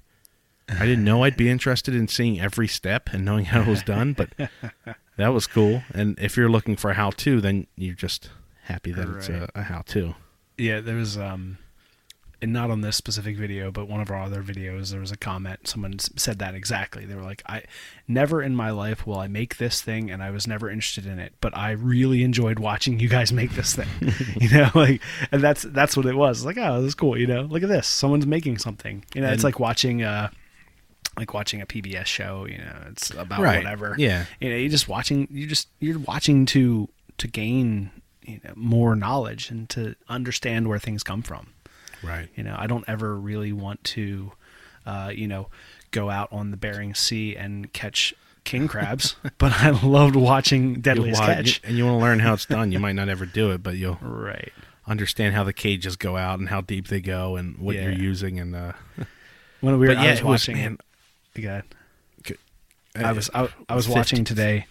[0.78, 3.84] I didn't know I'd be interested in seeing every step and knowing how it was
[3.84, 4.30] done, but
[5.18, 5.84] that was cool.
[5.94, 8.30] And if you're looking for a how-to, then you're just
[8.64, 10.16] happy that it's a, a how-to.
[10.58, 11.58] Yeah, there was um,
[12.42, 15.18] and not on this specific video, but one of our other videos, there was a
[15.18, 15.68] comment.
[15.68, 17.06] Someone said that exactly.
[17.06, 17.64] They were like, "I
[18.08, 21.20] never in my life will I make this thing, and I was never interested in
[21.20, 23.88] it, but I really enjoyed watching you guys make this thing."
[24.40, 25.02] you know, like,
[25.32, 26.40] and that's that's what it was.
[26.40, 27.18] It's like, oh, this is cool.
[27.18, 27.88] You know, look at this.
[27.88, 29.04] Someone's making something.
[29.14, 30.30] You know, it's like watching uh
[31.20, 32.46] like watching a PBS show.
[32.50, 33.58] You know, it's about Right.
[33.64, 33.94] whatever.
[33.98, 34.26] Yeah.
[34.40, 35.28] you know, you're just watching.
[35.30, 37.92] You just you're watching to to gain
[38.24, 41.48] you know more knowledge and to understand where things come from.
[42.02, 42.30] Right.
[42.36, 44.32] You know, I don't ever really want to,
[44.86, 45.50] uh, you know,
[45.92, 48.14] go out on the Bering Sea and catch
[48.46, 51.62] king crabs, but I loved watching Deadliest wa- Catch.
[51.66, 52.72] and you want to learn how it's done.
[52.72, 54.54] You might not ever do it, but you'll Right.
[54.88, 57.84] understand how the cages go out and how deep they go and what Yeah.
[57.84, 58.40] you're using.
[58.40, 58.72] And uh,
[59.60, 60.56] When we were, but I yeah, it was, watching.
[60.56, 60.78] man,
[61.42, 61.64] God.
[62.96, 63.98] I was I, I was 50.
[63.98, 64.66] watching today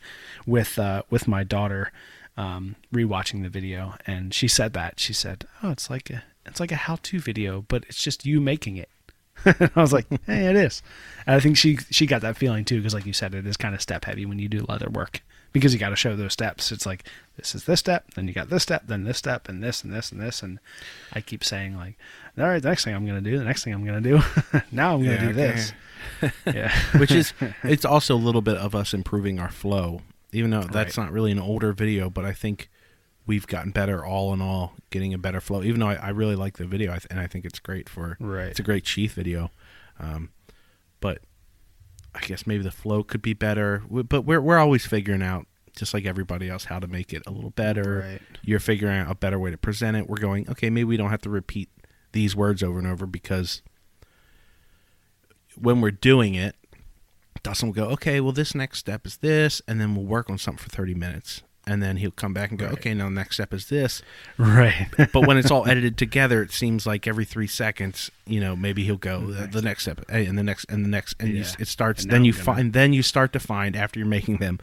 [0.46, 1.92] with uh, with my daughter,
[2.36, 6.60] um, rewatching the video, and she said that she said, "Oh, it's like a it's
[6.60, 8.88] like a how-to video, but it's just you making it."
[9.46, 10.82] I was like, "Hey, it is."
[11.26, 13.56] And I think she she got that feeling too, because like you said, it is
[13.56, 16.32] kind of step heavy when you do leather work because you got to show those
[16.32, 16.72] steps.
[16.72, 17.04] It's like
[17.36, 19.92] this is this step, then you got this step, then this step, and this and
[19.92, 20.58] this and this, and
[21.12, 21.96] I keep saying like,
[22.36, 24.20] "All right, the next thing I'm gonna do, the next thing I'm gonna do,
[24.72, 25.32] now I'm gonna Yeah, do okay.
[25.34, 25.72] this."
[26.46, 30.00] yeah, which is it's also a little bit of us improving our flow
[30.32, 31.04] even though that's Right.
[31.04, 32.68] not really an older video but i think
[33.26, 36.36] we've gotten better all in all getting a better flow even though i, I really
[36.36, 38.48] like the video I th- and i think it's great for Right.
[38.48, 39.50] it's a great sheath video
[39.98, 40.30] um,
[41.00, 41.18] but
[42.14, 45.94] i guess maybe the flow could be better but we're, we're always figuring out just
[45.94, 48.20] like everybody else how to make it a little better Right.
[48.42, 51.10] you're figuring out a better way to present it we're going okay maybe we don't
[51.10, 51.68] have to repeat
[52.12, 53.62] these words over and over because
[55.60, 56.54] when we're doing it,
[57.42, 60.38] Dustin will go, okay, well, this next step is this, and then we'll work on
[60.38, 61.42] something for 30 minutes.
[61.66, 62.72] And then he'll come back and go, Right.
[62.78, 64.00] okay, now the next step is this.
[64.38, 64.86] right.
[65.12, 68.84] But when it's all edited together, it seems like every three seconds, you know, maybe
[68.84, 71.68] he'll go "The- the next step, and the next, and the next, and you, it
[71.68, 72.04] starts.
[72.04, 74.58] And then you gonna- find, then you start to find after you're making them,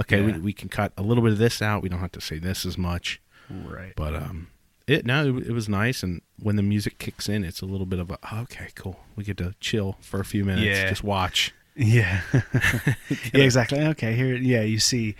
[0.00, 0.38] okay, we, Yeah.
[0.38, 1.80] we can cut a little bit of this out.
[1.82, 3.20] We don't have to say this as much.
[3.48, 3.92] Right.
[3.96, 4.48] But um,
[4.88, 6.02] it no, it, it was nice.
[6.02, 8.98] And when the music kicks in, it's a little bit of a okay, cool.
[9.14, 10.88] We get to chill for a few minutes, Yeah.
[10.88, 11.54] just watch.
[11.80, 12.22] Yeah.
[12.32, 13.78] yeah, exactly.
[13.78, 15.14] Okay, here yeah, you see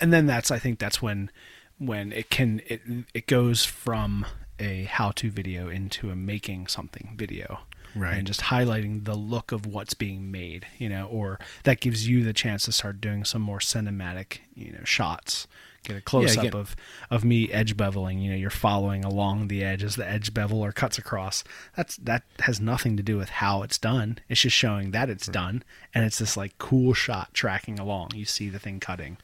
[0.00, 1.32] and then that's I think that's when
[1.78, 2.80] when it can it
[3.12, 4.24] it goes from
[4.60, 7.60] a how-to video into a making something video.
[7.96, 8.14] Right.
[8.18, 12.22] And just highlighting the look of what's being made, you know, or that gives you
[12.22, 15.48] the chance to start doing some more cinematic, you know, shots.
[15.86, 16.74] Get a close up get- of
[17.10, 20.74] of me edge beveling, you know, you're following along the edge as the edge beveler
[20.74, 21.44] cuts across.
[21.76, 24.18] That's that has nothing to do with how it's done.
[24.28, 25.62] It's just showing that it's done
[25.94, 28.10] and it's this like cool shot tracking along.
[28.14, 29.18] You see the thing cutting.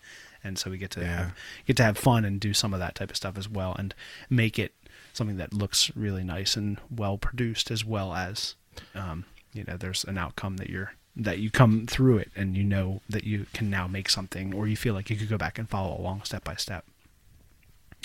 [0.44, 1.16] And so we get to Yeah.
[1.16, 1.34] have
[1.66, 3.94] get to have fun and do some of that type of stuff as well and
[4.30, 4.72] make it
[5.12, 8.54] something that looks really nice and well produced as well as
[8.94, 12.64] um, you know there's an outcome that you're that you come through it and you
[12.64, 15.58] know that you can now make something or you feel like you could go back
[15.58, 16.84] and follow along step by step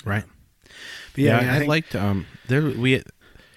[0.04, 0.24] Right.
[1.14, 3.02] but Yeah, I, mean, I, think- liked um there we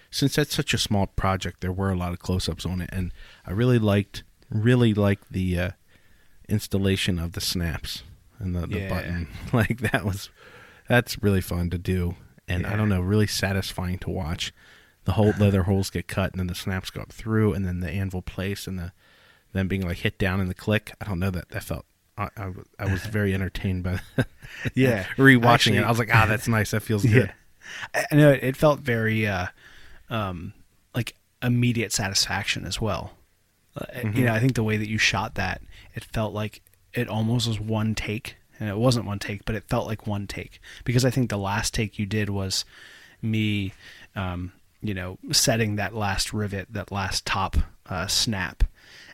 [0.10, 3.14] since that's such a small project, there were a lot of close-ups on it, and
[3.46, 5.70] I really liked really liked the uh,
[6.50, 8.04] installation of the snaps
[8.40, 8.90] and the, the Yeah.
[8.90, 9.28] button.
[9.54, 10.30] Like that was
[10.88, 12.16] that's really fun to do,
[12.48, 14.52] and I don't know, really satisfying to watch.
[15.06, 17.80] The whole leather holes get cut, and then the snaps go up through, and then
[17.80, 18.92] the anvil place, and the
[19.54, 20.94] then being like hit down in the click.
[21.02, 21.86] I don't know that that felt.
[22.18, 22.30] I
[22.78, 24.00] I was very entertained by
[24.76, 25.84] yeah rewatching Actually- it.
[25.84, 26.72] I was like, ah, that's nice.
[26.72, 27.14] That feels good.
[27.28, 27.32] yeah
[27.94, 29.48] I- I know it, it felt very uh
[30.10, 30.54] um
[30.94, 33.14] like immediate satisfaction as well
[33.78, 34.18] uh, Mm-hmm.
[34.18, 35.62] you know i think the way that you shot that
[35.96, 36.62] it felt like
[36.94, 40.28] it almost was one take and it wasn't one take but it felt like one
[40.28, 42.66] take because i think the last take you did was
[43.22, 43.72] me
[44.16, 47.56] um you know setting that last rivet that last top
[47.88, 48.64] uh, snap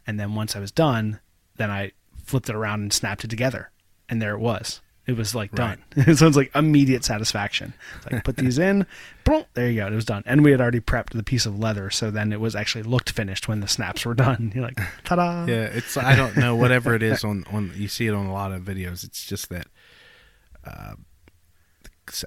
[0.07, 1.19] and then once i was done
[1.57, 1.91] then i
[2.27, 3.71] flipped it around and snapped it together.
[4.09, 4.81] And there it was.
[5.05, 5.81] It was like done.
[6.15, 7.73] So it's like immediate satisfaction.
[7.95, 8.85] It's like put these in.
[9.23, 9.87] Boom, there you go.
[9.87, 10.23] It was done.
[10.25, 13.11] And we had already prepped the piece of leather so then it was actually looked
[13.11, 14.51] finished when the snaps were done.
[14.55, 15.45] You're like ta-da!
[15.45, 18.33] Yeah, it's I don't know whatever it is on on you see it on a
[18.33, 19.05] lot of videos.
[19.05, 19.67] It's just that
[20.65, 20.95] uh,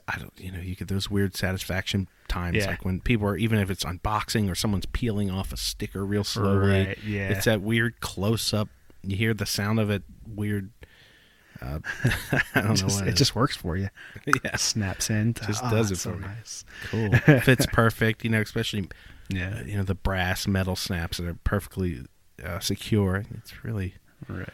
[0.09, 2.67] I don't you know you get those weird satisfaction times Yeah.
[2.67, 6.25] like when people are even if it's unboxing or someone's peeling off a sticker real
[6.25, 6.87] slowly.
[6.87, 7.29] Right, yeah.
[7.31, 8.69] It's that weird close up.
[9.03, 10.71] You hear the sound of it weird.
[11.63, 11.79] Uh,
[12.33, 13.07] I don't It know just, why.
[13.09, 13.89] it just works for you.
[14.45, 15.35] yeah, Snaps in.
[15.35, 16.21] Just Ah, does it it's so me.
[16.21, 16.65] nice.
[16.91, 17.11] cool.
[17.41, 18.25] Fits perfect.
[18.25, 18.89] You know, especially
[19.29, 19.59] Yeah.
[19.61, 22.05] uh, you know the brass metal snaps that are perfectly
[22.45, 23.25] uh, secure.
[23.35, 23.95] It's really
[24.29, 24.49] Right.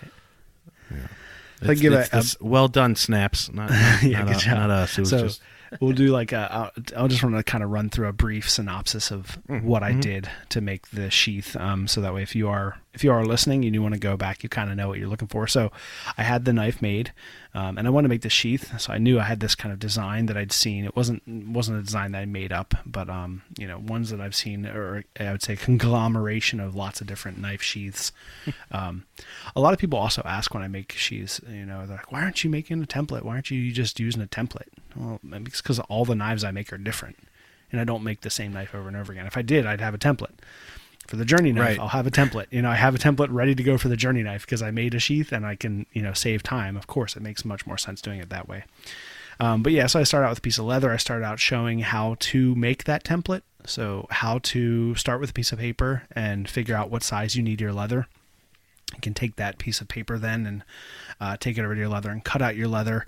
[1.60, 3.52] It's, I give it's a- well done snaps.
[3.52, 4.54] Not not, Yeah, not, good job.
[4.58, 4.96] not us.
[4.98, 5.40] It was so just
[5.80, 8.48] we'll do like a, I'll, I'll just want to kind of run through a brief
[8.48, 9.66] synopsis of Mm-hmm.
[9.66, 11.56] what I did to make the sheath.
[11.56, 14.00] Um, so that way, if you are if you are listening, and you want to
[14.00, 15.46] go back, you kind of know what you're looking for.
[15.46, 15.70] So
[16.16, 17.12] I had the knife made,
[17.54, 18.80] um, and I wanted to make the sheath.
[18.80, 20.86] So I knew I had this kind of design that I'd seen.
[20.86, 24.20] It wasn't wasn't a design that I made up, but um, you know, ones that
[24.20, 28.12] I've seen, or I would say conglomeration of lots of different knife sheaths.
[28.72, 29.04] um,
[29.54, 32.22] a lot of people also ask when I make sheaths, you know, they're like, "Why
[32.22, 33.22] aren't you making a template?
[33.22, 36.72] Why aren't you just using a template?" Well, it's because all the knives I make
[36.72, 37.18] are different,
[37.70, 39.26] and I don't make the same knife over and over again.
[39.26, 40.38] If I did, I'd have a template.
[41.06, 41.78] For the journey knife, Right.
[41.78, 42.46] I'll have a template.
[42.50, 44.70] You know, I have a template ready to go for the journey knife because I
[44.70, 46.76] made a sheath and I can, you know, save time.
[46.76, 48.64] Of course, it makes much more sense doing it that way.
[49.38, 50.90] Um, but yeah, so I start out with a piece of leather.
[50.90, 53.42] I started out showing how to make that template.
[53.66, 57.42] So how to start with a piece of paper and figure out what size you
[57.42, 58.06] need your leather.
[58.94, 60.64] You can take that piece of paper then and
[61.20, 63.06] uh, take it over to your leather and cut out your leather.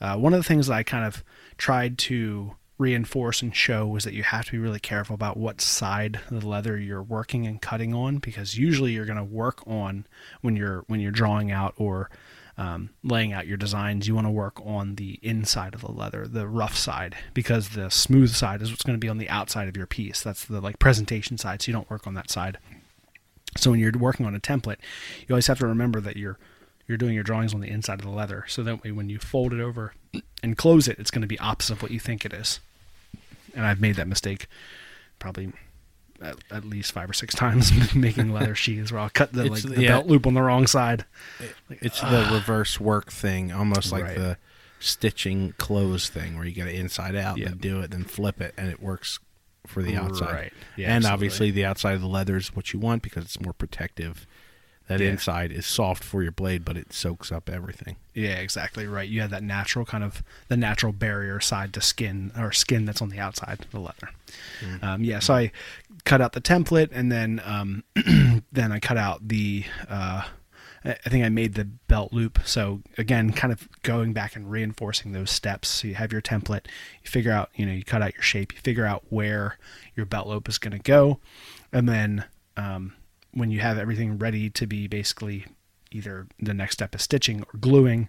[0.00, 1.24] Uh, one of the things that I kind of
[1.56, 5.60] tried to reinforce and show was that you have to be really careful about what
[5.60, 9.66] side of the leather you're working and cutting on because usually you're going to work
[9.66, 10.06] on
[10.40, 12.10] when you're when you're drawing out or
[12.56, 16.26] um, laying out your designs you want to work on the inside of the leather
[16.26, 19.68] the rough side because the smooth side is what's going to be on the outside
[19.68, 20.22] of your piece.
[20.22, 22.58] That's the like presentation side so you don't work on that side.
[23.56, 24.78] So when you're working on a template,
[25.20, 26.38] you always have to remember that you're
[26.86, 28.44] you're doing your drawings on the inside of the leather.
[28.48, 29.94] So that way when you fold it over
[30.42, 32.60] and close it, it's going to be opposite of what you think it is.
[33.54, 34.46] And I've made that mistake
[35.18, 35.52] probably
[36.20, 39.62] at, at least five or six times making leather sheaths where I'll cut the like
[39.62, 39.88] the yeah.
[39.88, 41.04] belt loop on the wrong side.
[41.68, 42.10] it's ah.
[42.10, 44.16] the reverse work thing, almost like Right.
[44.16, 44.36] the
[44.80, 47.48] stitching close thing, where you get it inside out, Yep.
[47.48, 49.18] then do it, then flip it, and it works
[49.66, 50.32] for the outside.
[50.32, 50.52] Right.
[50.76, 51.12] Yeah, and absolutely.
[51.12, 54.26] obviously, the outside of the leather is what you want because it's more protective.
[54.86, 55.10] That Yeah.
[55.12, 57.96] inside is soft for your blade, but it soaks up everything.
[58.12, 59.08] Yeah, exactly right.
[59.08, 63.00] You have that natural kind of the natural barrier side to skin or skin that's
[63.00, 64.10] on the outside of the leather.
[64.82, 65.52] Um, yeah, so I
[66.04, 67.82] cut out the template and then um,
[68.52, 69.64] then I cut out the.
[69.88, 70.24] Uh,
[70.84, 72.40] I I think I made the belt loop.
[72.44, 75.68] So again, kind of going back and reinforcing those steps.
[75.68, 76.66] So you have your template,
[77.02, 79.56] you figure out, you know, you cut out your shape, you figure out where
[79.96, 81.20] your belt loop is going to go,
[81.72, 82.24] and then
[82.58, 82.92] um,
[83.34, 85.46] when you have everything ready to be basically
[85.90, 88.08] either the next step is stitching or gluing,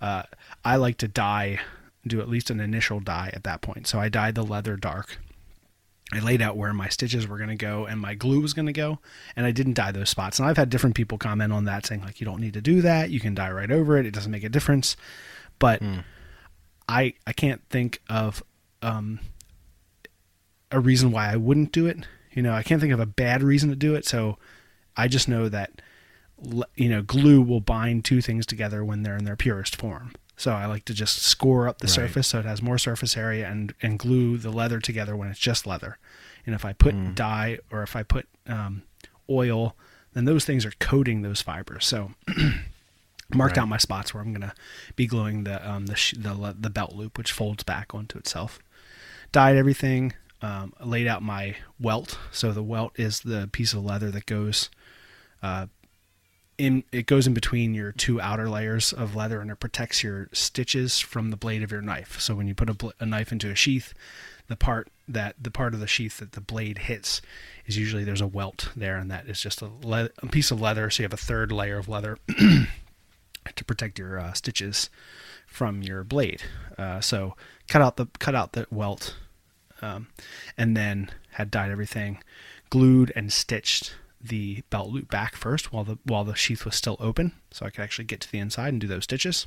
[0.00, 0.24] uh,
[0.64, 1.60] I like to dye,
[2.06, 3.86] do at least an initial dye at that point.
[3.86, 5.18] So I dyed the leather dark.
[6.12, 8.66] I laid out where my stitches were going to go and my glue was going
[8.66, 8.98] to go,
[9.34, 10.38] and I didn't dye those spots.
[10.38, 12.82] And I've had different people comment on that, saying like, "You don't need to do
[12.82, 13.10] that.
[13.10, 14.06] You can dye right over it.
[14.06, 14.96] It doesn't make a difference."
[15.58, 15.82] But
[16.88, 18.42] I I can't think of
[18.82, 19.18] um,
[20.70, 22.06] a reason why I wouldn't do it.
[22.32, 24.04] You know, I can't think of a bad reason to do it.
[24.04, 24.38] So
[24.96, 25.80] I just know that
[26.74, 30.12] you know glue will bind two things together when they're in their purest form.
[30.36, 31.94] So I like to just score up the Right.
[31.94, 35.38] surface so it has more surface area and and glue the leather together when it's
[35.38, 35.98] just leather.
[36.46, 38.82] And if I put dye or if I put um,
[39.30, 39.76] oil,
[40.12, 41.86] then those things are coating those fibers.
[41.86, 42.12] So
[43.34, 43.62] marked Right.
[43.62, 44.54] out my spots where I'm gonna
[44.96, 48.58] be gluing the um, the sh- the the belt loop, which folds back onto itself.
[49.32, 50.12] Dyed everything.
[50.42, 52.18] Um, laid out my welt.
[52.30, 54.68] So the welt is the piece of leather that goes
[55.44, 55.66] uh,
[56.56, 56.84] in.
[56.90, 60.98] It goes in between your two outer layers of leather, and it protects your stitches
[60.98, 62.18] from the blade of your knife.
[62.18, 63.92] So when you put a, bl- a knife into a sheath,
[64.48, 67.20] the part that the part of the sheath that the blade hits
[67.66, 70.60] is usually there's a welt there, and that is just a, le- a piece of
[70.60, 70.88] leather.
[70.88, 74.88] So you have a third layer of leather to protect your uh, stitches
[75.46, 76.42] from your blade.
[76.78, 77.36] Uh, so
[77.68, 79.14] cut out the cut out the welt,
[79.82, 80.06] um,
[80.56, 82.22] and then had dyed everything,
[82.70, 83.94] glued and stitched
[84.24, 87.70] the belt loop back first while the while the sheath was still open, so I
[87.70, 89.46] could actually get to the inside and do those stitches.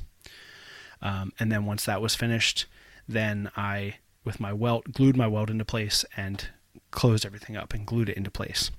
[1.02, 2.66] Um, and then once that was finished,
[3.08, 6.48] then I with my welt glued my welt into place and
[6.90, 8.70] closed everything up and glued it into place.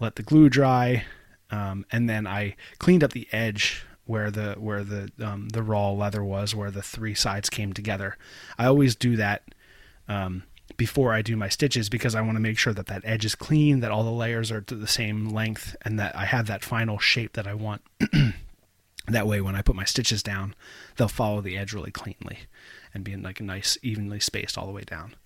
[0.00, 1.04] Let the glue dry,
[1.50, 5.90] um, and then I cleaned up the edge where the where the um, the raw
[5.90, 8.16] leather was, where the three sides came together.
[8.56, 9.42] I always do that
[10.08, 10.44] um,
[10.78, 13.34] before I do my stitches because I want to make sure that that edge is
[13.34, 16.64] clean, that all the layers are to the same length, and that I have that
[16.64, 17.82] final shape that I want.
[19.08, 20.54] that way, when I put my stitches down,
[20.96, 22.38] they'll follow the edge really cleanly
[22.94, 25.16] and be in like a nice, evenly spaced all the way down.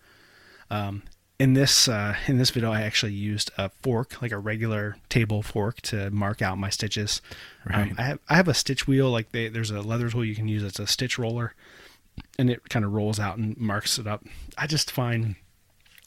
[0.71, 1.03] Um,
[1.39, 5.43] in this uh, in this video, I actually used a fork, like a regular table
[5.43, 7.21] fork, to mark out my stitches.
[7.69, 7.91] Right.
[7.91, 9.11] Um, I have I have a stitch wheel.
[9.11, 10.63] Like they, there's a leather tool you can use.
[10.63, 11.55] It's a stitch roller,
[12.39, 14.25] and it kind of rolls out and marks it up.
[14.57, 15.37] I just find,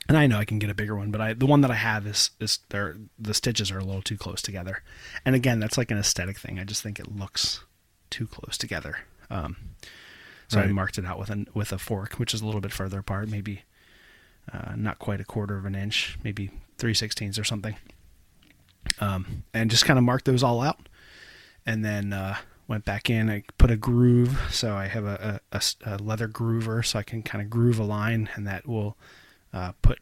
[0.08, 1.76] and I know I can get a bigger one, but I the one that I
[1.76, 4.84] have is is there the stitches are a little too close together.
[5.26, 6.60] And again, that's like an aesthetic thing.
[6.60, 7.64] I just think it looks
[8.10, 9.00] too close together.
[9.30, 9.56] Um,
[10.48, 12.72] so I marked it out with a with a fork, which is a little bit
[12.72, 13.64] further apart, maybe
[14.54, 17.76] uh, not quite a quarter of an inch, maybe three sixteenths or something.
[19.00, 20.88] Um, and just kind of marked those all out,
[21.66, 22.36] and then uh,
[22.68, 23.30] went back in.
[23.30, 27.42] I put a groove, so I have a a leather groover, so I can kind
[27.42, 28.98] of groove a line, and that will
[29.56, 30.00] uh, put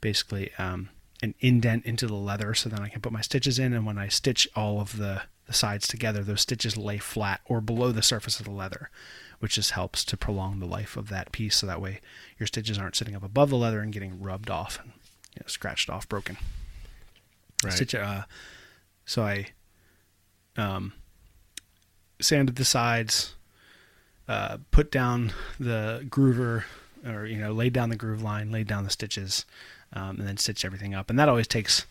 [0.00, 0.90] basically um,
[1.22, 3.72] an indent into the leather, so then I can put my stitches in.
[3.72, 7.60] And when I stitch all of the, the sides together, those stitches lay flat or
[7.60, 8.90] below the surface of the leather,
[9.38, 11.56] which just helps to prolong the life of that piece.
[11.56, 12.00] So that way
[12.38, 14.92] your stitches aren't sitting up above the leather and getting rubbed off and
[15.34, 16.36] you know, scratched off, broken.
[17.64, 17.72] Right.
[17.72, 18.22] Stitch, uh,
[19.04, 19.46] so I
[20.56, 20.92] um,
[22.20, 23.34] sanded the sides,
[24.26, 26.64] uh, put down the groover,
[27.08, 29.44] or you know, laid down the groove line, laid down the stitches,
[29.92, 31.10] um, and then stitched everything up.
[31.10, 31.86] And that always takes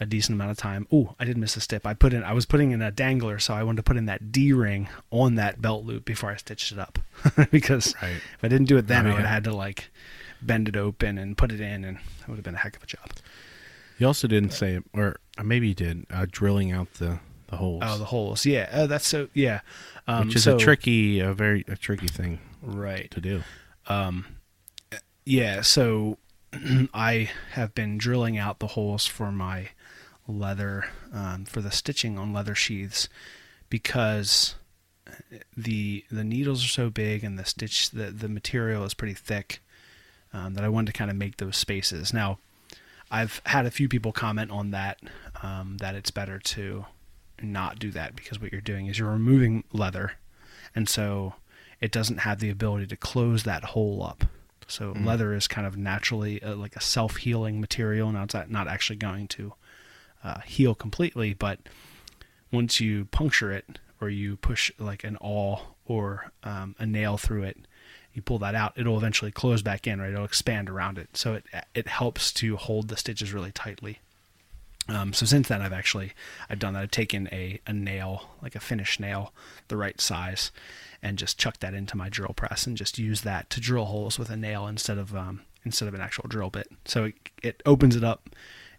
[0.00, 0.86] a decent amount of time.
[0.92, 1.84] Oh, I did miss a step.
[1.84, 4.06] I put in, I was putting in a dangler, so I wanted to put in
[4.06, 6.98] that D ring on that belt loop before I stitched it up,
[7.50, 8.12] because Right.
[8.12, 9.90] if I didn't do it then, Oh, I would have had to like
[10.40, 12.82] bend it open and put it in, and it would have been a heck of
[12.84, 13.10] a job.
[13.98, 17.82] You also didn't say, or uh, maybe you did, uh, drilling out the the holes,
[17.84, 18.46] Oh, the holes.
[18.46, 19.28] Yeah, uh, that's so.
[19.34, 19.62] Yeah,
[20.06, 23.10] um, which is so- a tricky, a very a tricky thing right.
[23.10, 23.42] to do.
[25.28, 26.16] Yeah, so
[26.94, 29.68] I have been drilling out the holes for my
[30.26, 33.10] leather um, for the stitching on leather sheaths
[33.68, 34.54] because
[35.54, 39.60] the the needles are so big and the stitch the the material is pretty thick
[40.32, 42.14] um, that I wanted to kind of make those spaces.
[42.14, 42.38] Now,
[43.10, 44.98] I've had a few people comment on that
[45.42, 46.86] um, that it's better to
[47.42, 50.12] not do that because what you're doing is you're removing leather,
[50.74, 51.34] and so
[51.82, 54.24] it doesn't have the ability to close that hole up.
[54.68, 58.12] So leather is kind of naturally uh, like a self-healing material.
[58.12, 59.54] Now it's not- actually going to
[60.22, 61.58] uh, heal completely, but
[62.52, 67.44] once you puncture it or you push like an awl or um, a nail through
[67.44, 67.56] it,
[68.12, 70.12] you pull that out, it'll eventually close back in, right?
[70.12, 71.44] It'll expand around it, so it
[71.74, 74.00] it helps to hold the stitches really tightly.
[74.88, 76.12] Um, so since then, I've actually
[76.48, 76.82] I've done that.
[76.82, 79.32] I've taken a, a nail, like a finish nail,
[79.68, 80.50] the right size,
[81.02, 84.18] and just chuck that into my drill press and just use that to drill holes
[84.18, 86.68] with a nail instead of um, instead of an actual drill bit.
[86.84, 88.28] So it, it opens it up,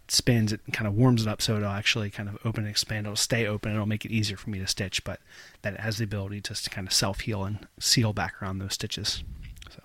[0.04, 2.64] it spins it, and kind of warms it up, so it'll actually kind of open
[2.64, 3.06] and expand.
[3.06, 3.72] It'll stay open.
[3.72, 5.20] It'll make it easier for me to stitch, but
[5.62, 8.74] that it has the ability to kind of self heal and seal back around those
[8.74, 9.22] stitches.
[9.70, 9.82] So,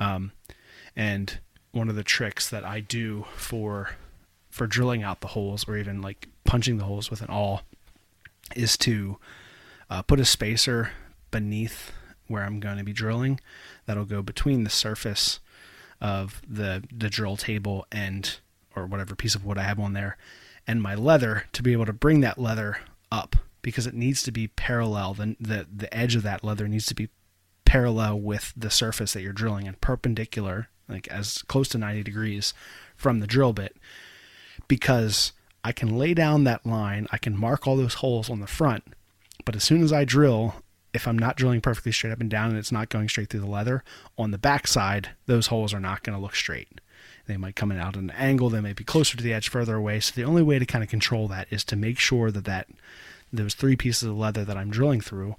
[0.00, 0.32] um,
[0.96, 1.38] and
[1.70, 3.96] one of the tricks that I do for
[4.50, 7.62] for drilling out the holes or even like punching the holes with an awl
[8.54, 9.16] is to
[9.88, 10.90] uh, put a spacer
[11.32, 11.90] beneath
[12.28, 13.40] where I'm going to be drilling
[13.86, 15.40] that'll go between the surface
[16.00, 18.38] of the the drill table and
[18.76, 20.16] or whatever piece of wood I have on there
[20.66, 22.78] and my leather to be able to bring that leather
[23.10, 26.86] up because it needs to be parallel the the, the edge of that leather needs
[26.86, 27.08] to be
[27.64, 32.54] parallel with the surface that you're drilling and perpendicular like as close to 90 degrees
[32.94, 33.76] from the drill bit
[34.68, 35.32] because
[35.64, 38.84] I can lay down that line, I can mark all those holes on the front,
[39.44, 40.56] but as soon as I drill,
[40.94, 43.40] if I'm not drilling perfectly straight up and down and it's not going straight through
[43.40, 43.82] the leather,
[44.18, 46.80] on the back side, those holes are not going to look straight.
[47.26, 49.48] They might come in out at an angle, they may be closer to the edge,
[49.48, 50.00] further away.
[50.00, 52.68] So the only way to kind of control that is to make sure that, that
[53.32, 55.36] those three pieces of leather that I'm drilling through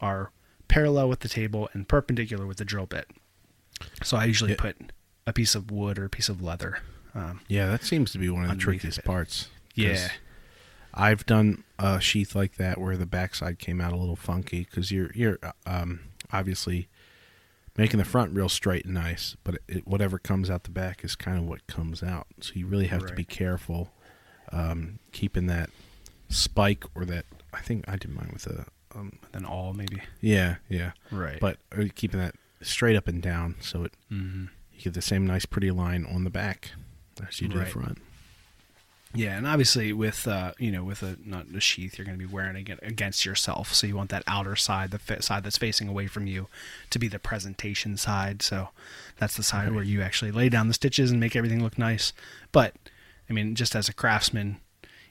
[0.00, 0.30] are
[0.68, 3.10] parallel with the table and perpendicular with the drill bit.
[4.02, 4.56] So I usually Yeah.
[4.58, 4.76] put
[5.26, 6.78] a piece of wood or a piece of leather.
[7.14, 9.04] Um, Yeah, that seems to be one of the trickiest it.
[9.04, 9.48] parts.
[9.74, 10.10] Yeah.
[10.94, 14.90] I've done a sheath like that where the backside came out a little funky because
[14.92, 16.00] you're you're um,
[16.32, 16.88] obviously
[17.76, 21.02] making the front real straight and nice, but it, it, whatever comes out the back
[21.04, 22.26] is kind of what comes out.
[22.40, 23.90] So you really have to be careful
[24.52, 25.70] um, keeping that
[26.28, 27.24] spike or that.
[27.54, 30.02] I think I did mine with a um, then all maybe.
[30.20, 31.40] yeah yeah, Right.
[31.40, 34.50] but uh, keeping that straight up and down so it Mhm.
[34.74, 36.72] you get the same nice pretty line on the back
[37.26, 37.64] as you do Right.
[37.66, 37.98] the front.
[39.14, 42.26] Yeah, and obviously with uh, you know with a not a sheath, you're going to
[42.26, 43.74] be wearing it against yourself.
[43.74, 46.48] So you want that outer side, the side that's facing away from you,
[46.90, 48.42] to be the presentation side.
[48.42, 48.68] So
[49.18, 52.12] that's the side where you actually lay down the stitches and make everything look nice.
[52.52, 52.74] But
[53.28, 54.60] I mean, just as a craftsman,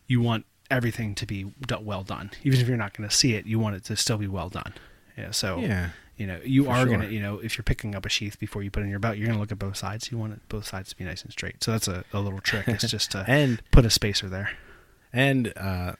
[0.08, 2.32] you want everything to be well done.
[2.44, 4.50] Even if you're not going to see it, you want it to still be well
[4.50, 4.74] done.
[5.18, 5.32] Yeah.
[5.32, 5.90] So Yeah.
[6.22, 6.98] You know, you For are sure.
[6.98, 9.00] gonna, you know, if you're picking up a sheath before you put it in your
[9.00, 10.12] belt, you're gonna look at both sides.
[10.12, 11.64] You want it, both sides to be nice and straight.
[11.64, 12.68] So that's a, a little trick.
[12.68, 14.50] It's just to And put a spacer there.
[15.12, 15.94] and uh,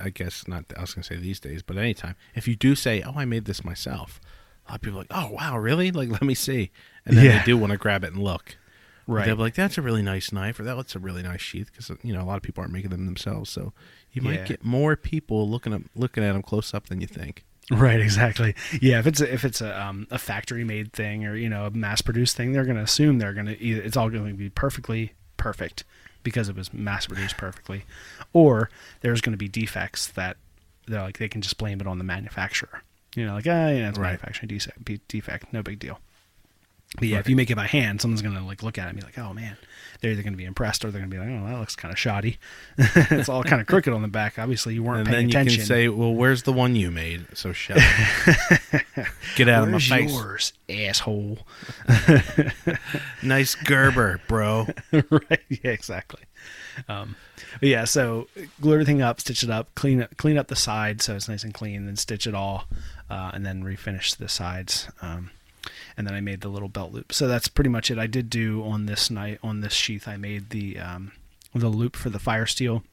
[0.00, 0.64] I guess not.
[0.76, 3.44] I was gonna say these days, but anytime if you do say, "Oh, I made
[3.46, 4.20] this myself,"
[4.66, 5.90] a lot of people are like, "Oh, wow, really?
[5.90, 6.70] Like, let me see,"
[7.06, 7.38] and then Yeah.
[7.38, 8.56] they do want to grab it and look.
[9.06, 9.24] Right.
[9.24, 11.90] They'll be like, "That's a really nice knife," or "That's a really nice sheath," because
[12.02, 13.48] you know a lot of people aren't making them themselves.
[13.50, 13.72] So
[14.12, 14.44] you might Yeah.
[14.44, 17.44] get more people looking up looking at them close up than you think.
[17.70, 18.54] Right, exactly.
[18.80, 21.66] Yeah, if it's a, if it's a um, a factory made thing or you know
[21.66, 24.26] a mass produced thing, they're going to assume they're going to either it's all going
[24.28, 25.84] to be perfectly perfect
[26.22, 27.84] because it was mass produced perfectly,
[28.32, 28.70] or
[29.02, 30.36] there's going to be defects that
[30.86, 32.82] they're like they can just blame it on the manufacturer.
[33.14, 34.06] You know, like ah, yeah, it's a Right.
[34.08, 36.00] manufacturing defect, defect, no big deal.
[36.96, 38.98] But yeah, if you make it by hand, someone's gonna like look at it and
[38.98, 39.58] be like, "Oh man,"
[40.00, 41.98] they're either gonna be impressed or they're gonna be like, "Oh, that looks kind of
[41.98, 42.38] shoddy."
[42.78, 44.38] it's all kind of crooked on the back.
[44.38, 45.58] Obviously, you weren't And paying then you attention.
[45.58, 47.82] can say, "Well, where's the one you made?" So shut up.
[49.36, 50.12] Get out Where's of my face.
[50.12, 51.38] yours, asshole?
[53.22, 54.66] Nice Gerber, bro.
[54.92, 55.40] right.
[55.48, 56.22] Yeah, exactly.
[56.88, 57.16] Um,
[57.60, 58.28] but yeah, so
[58.60, 61.52] glue everything up, stitch it up, clean clean up the sides so it's nice and
[61.52, 62.64] clean, then stitch it all,
[63.10, 64.88] uh, and then refinish the sides.
[65.02, 65.30] Um,
[65.98, 67.12] and then I made the little belt loop.
[67.12, 67.98] So that's pretty much it.
[67.98, 70.06] I did do on this night on this sheath.
[70.06, 71.12] I made the um,
[71.54, 72.84] the loop for the fire steel,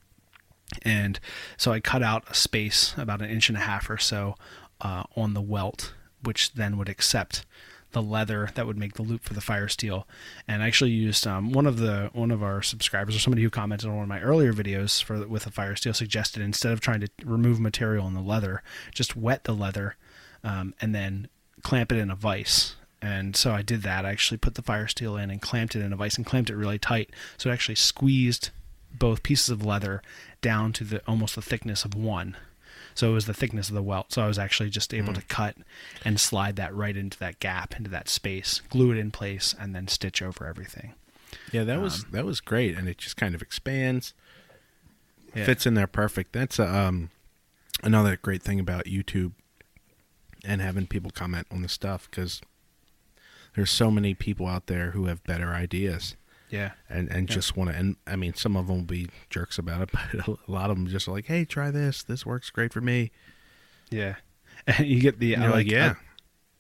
[0.82, 1.20] and
[1.56, 4.36] so I cut out a space about an inch and a half or so
[4.82, 5.94] uh, on the welt,
[6.24, 7.46] which then would accept
[7.92, 10.08] the leather that would make the loop for the fire steel.
[10.48, 13.52] And I actually used um, one of the one of our subscribers or somebody who
[13.52, 16.82] commented on one of my earlier videos for with the fire steel suggested instead of
[16.82, 18.64] trying to remove material in the leather,
[18.96, 19.96] just wet the leather
[20.44, 21.28] um, and then
[21.62, 22.76] clamp it in a vise.
[23.06, 24.04] And so I did that.
[24.04, 26.50] I actually put the fire steel in and clamped it in a vise and clamped
[26.50, 27.12] it really tight.
[27.38, 28.50] So it actually squeezed
[28.92, 30.02] both pieces of leather
[30.42, 32.36] down to the almost the thickness of one.
[32.96, 34.12] So it was the thickness of the welt.
[34.12, 35.20] So I was actually just able hmm.
[35.20, 35.56] to cut
[36.04, 39.76] and slide that right into that gap, into that space, glue it in place, and
[39.76, 40.94] then stitch over everything.
[41.52, 44.16] Yeah, that was um, that was great, and it just kind of expands,
[45.36, 45.46] Yeah.
[45.46, 46.34] fits in there perfect.
[46.34, 47.12] That's uh, um
[47.84, 49.34] another great thing about YouTube
[50.44, 52.42] and having people comment on the stuff because
[53.56, 56.16] there's so many people out there who have better ideas
[56.50, 56.72] Yeah.
[56.90, 57.76] and and just want to.
[57.76, 60.78] And I mean, some of them will be jerks about it, but a lot of
[60.78, 62.04] them just are like, "Hey, try this.
[62.04, 63.12] This works great for me."
[63.90, 64.16] Yeah.
[64.68, 65.96] And you get the I like like, "Yeah."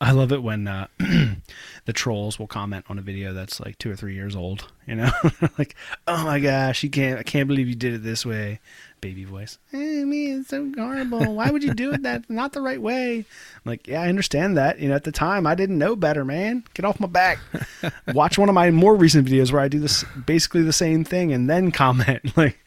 [0.02, 3.78] I, I love it when uh, the trolls will comment on a video that's like
[3.78, 4.68] two or three years old.
[4.86, 5.12] You know,
[5.58, 5.76] like,
[6.06, 7.18] "Oh my gosh, you can't!
[7.20, 8.60] I can't believe you did it this way."
[9.06, 9.58] Baby voice.
[9.72, 11.34] Hey, man, it's so horrible.
[11.36, 13.18] Why would you do it that not the right way?
[13.20, 13.26] I'm
[13.66, 14.80] like, yeah, I understand that.
[14.80, 16.64] You know, at the time, I didn't know better, man.
[16.74, 17.40] Get off my back.
[18.14, 21.34] Watch one of my more recent videos where I do this basically the same thing
[21.34, 22.22] and then comment.
[22.38, 22.58] Like,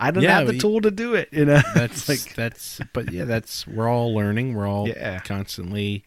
[0.00, 1.28] I don't Yeah, have the we- tool to do it.
[1.32, 2.80] You know, That's like, like that's.
[2.92, 4.54] But yeah, that's we're all learning.
[4.54, 5.20] We're all Yeah.
[5.20, 6.04] constantly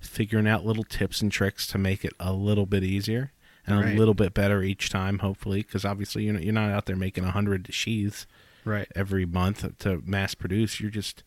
[0.00, 3.32] figuring out little tips and tricks to make it a little bit easier
[3.66, 3.94] and Right.
[3.94, 5.18] a little bit better each time.
[5.20, 8.26] Hopefully, because obviously you're not, you're not out there making a hundred sheaths
[8.64, 8.88] right.
[8.94, 10.80] every month to mass produce.
[10.80, 11.24] You're just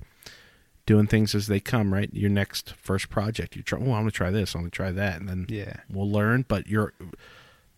[0.85, 1.93] doing things as they come.
[1.93, 2.09] Right.
[2.13, 3.79] Your next first project, you try.
[3.79, 4.55] Oh, I'm gonna try this.
[4.55, 5.77] I'm gonna try that, and then Yeah.
[5.89, 6.45] we'll learn.
[6.47, 6.93] But you're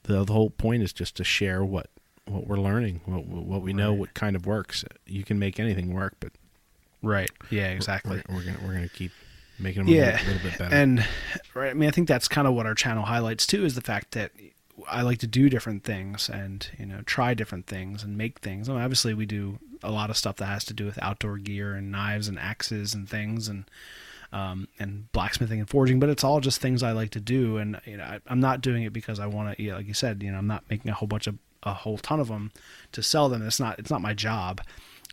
[0.03, 1.89] the the whole point is just to share what
[2.25, 4.85] what we're learning, what what we know, what kind of works.
[5.05, 6.31] You can make anything work, but
[7.03, 7.31] Right.
[7.49, 8.21] Yeah, exactly.
[8.29, 9.11] We're, we're gonna we're gonna keep
[9.61, 10.01] making them yeah.
[10.01, 10.75] a little, little bit better.
[10.75, 11.05] And
[11.53, 13.81] right, I mean, I think that's kind of what our channel highlights too is the
[13.81, 14.31] fact that
[14.87, 18.69] I like to do different things and you know try different things and make things.
[18.69, 21.37] I mean, obviously, we do a lot of stuff that has to do with outdoor
[21.37, 23.65] gear and knives and axes and things and
[24.33, 27.57] um, and blacksmithing and forging, but it's all just things I like to do.
[27.57, 29.61] And you know, I, I'm not doing it because I want to.
[29.61, 31.73] You know, like you said, you know, I'm not making a whole bunch of a
[31.73, 32.51] whole ton of them
[32.93, 33.45] to sell them.
[33.45, 33.79] It's not.
[33.79, 34.61] It's not my job.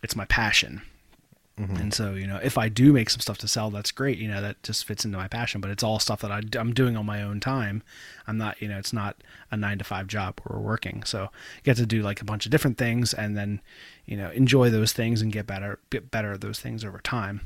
[0.03, 0.81] It's my passion.
[1.77, 4.17] And so, you know, if I do make some stuff to sell, that's great.
[4.17, 5.61] You know, that just fits into my passion.
[5.61, 7.83] But it's all stuff that I, am doing on my own time.
[8.27, 9.17] I'm not, you know, it's not
[9.51, 11.03] a nine to five job where we're working.
[11.03, 13.61] So you get to do like a bunch of different things, and then,
[14.05, 17.41] you know, enjoy those things and get better, get better at those things over time.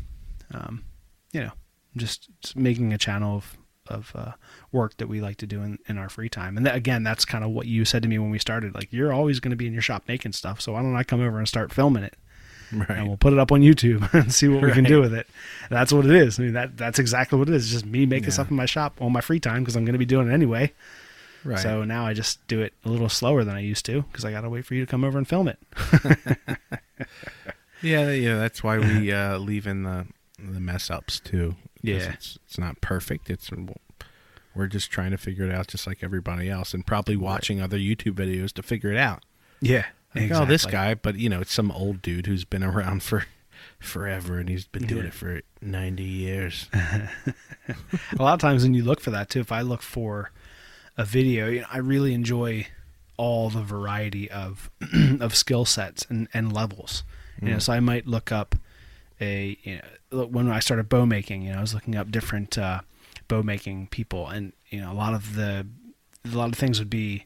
[0.53, 0.83] Um,
[1.31, 1.51] you know,
[1.97, 3.57] just, just making a channel of
[3.87, 4.31] of uh,
[4.71, 6.55] work that we like to do in, in our free time.
[6.55, 8.73] And that, again, that's kind of what you said to me when we started.
[8.73, 11.03] Like, you're always going to be in your shop making stuff, so why don't I
[11.03, 12.15] come over and start filming it?
[12.71, 12.89] Right.
[12.89, 15.27] and we'll put it up on YouTube and see what we can do with it.
[15.69, 16.39] And that's what it is.
[16.39, 17.63] I mean, that that's exactly what it is.
[17.65, 18.33] It's just me making Yeah.
[18.33, 20.33] stuff in my shop on my free time because I'm going to be doing it
[20.33, 20.71] anyway.
[21.43, 21.59] right.
[21.59, 24.31] So now I just do it a little slower than I used to because I
[24.31, 25.59] got to wait for you to come over and film it.
[27.81, 28.35] yeah, yeah.
[28.37, 30.07] That's why we uh, leave in the
[30.39, 31.55] the mess ups too.
[31.81, 32.13] Yeah.
[32.13, 33.29] it's it's not perfect.
[33.29, 33.49] It's
[34.55, 37.77] we're just trying to figure it out, just like everybody else, and probably watching other
[37.77, 39.23] YouTube videos to figure it out.
[39.61, 39.85] Yeah.
[40.15, 43.25] Like, oh, this guy, but you know, it's some old dude who's been around for
[43.79, 45.07] forever, and he's been doing Yeah.
[45.07, 46.67] it for ninety years.
[46.73, 50.31] a lot of times when you look for that too, if I look for
[50.97, 52.67] a video, you know, I really enjoy
[53.17, 54.69] all the variety of
[55.19, 57.03] of skill sets and, and levels.
[57.41, 58.55] You know, so I might look up
[59.19, 62.09] a you know look, when I started bow making, you know, I was looking up
[62.11, 62.81] different uh,
[63.27, 65.65] bow making people, and you know, a lot of the
[66.25, 67.25] a lot of things would be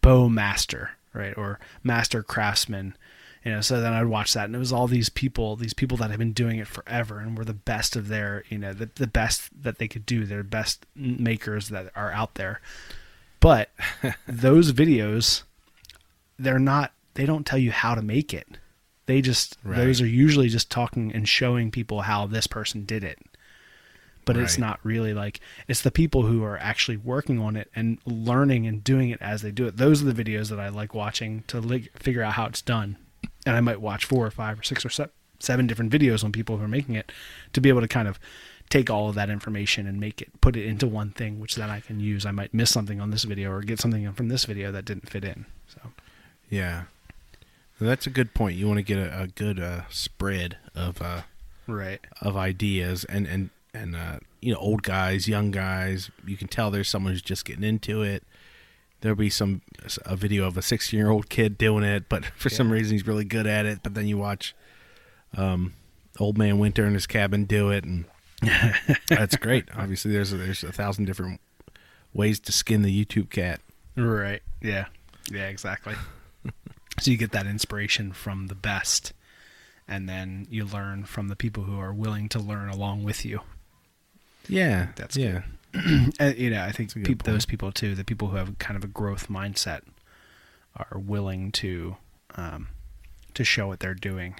[0.00, 2.96] bow master, right, or master craftsman.
[3.44, 5.98] You know, so then I'd watch that, and it was all these people, these people
[5.98, 8.88] that have been doing it forever, and were the best of their, you know, the,
[8.94, 10.24] the best that they could do.
[10.24, 12.62] They're best makers that are out there.
[13.40, 13.70] But
[14.26, 15.42] those videos,
[16.38, 16.92] they're not.
[17.14, 18.48] They don't tell you how to make it.
[19.06, 19.76] They just Right.
[19.76, 23.18] those are usually just talking and showing people how this person did it.
[24.24, 27.98] But it's not really like it's the people who are actually working on it and
[28.04, 29.76] learning and doing it as they do it.
[29.76, 32.96] Those are the videos that I like watching to li- figure out how it's done.
[33.46, 35.08] And I might watch four or five or six or se-
[35.38, 37.12] seven different videos on people who are making it
[37.52, 38.18] to be able to kind of
[38.70, 41.70] take all of that information and make it put it into one thing which then
[41.70, 42.24] I can use.
[42.24, 45.10] I might miss something on this video or get something from this video that didn't
[45.10, 45.46] fit in.
[45.68, 45.80] So
[46.50, 46.84] Yeah,
[47.80, 48.56] that's a good point.
[48.56, 51.22] You want to get a, a good uh, spread of uh,
[51.66, 52.00] right.
[52.20, 56.10] of ideas and and and uh, you know old guys, young guys.
[56.26, 58.22] You can tell there's someone who's just getting into it.
[59.00, 59.60] There'll be some
[60.06, 63.06] a video of a 16 year old kid doing it, but for some reason he's
[63.06, 63.80] really good at it.
[63.82, 64.54] But then you watch
[65.36, 65.74] um,
[66.18, 68.06] old man Winter in his cabin do it, and
[69.08, 69.68] that's great.
[69.76, 71.40] Obviously, there's a, there's a thousand different
[72.14, 73.60] ways to skin the YouTube cat.
[73.96, 74.42] Right.
[74.62, 74.86] Yeah.
[75.30, 75.94] Yeah, exactly.
[77.00, 79.12] so you get that inspiration from the best
[79.86, 83.40] and then you learn from the people who are willing to learn along with you.
[84.48, 85.42] Yeah, That's yeah.
[85.72, 86.92] And, you know, I think
[87.24, 89.82] those people too, the people who have kind of a growth mindset
[90.76, 91.96] are willing to
[92.36, 92.68] um,
[93.34, 94.36] to show what they're doing.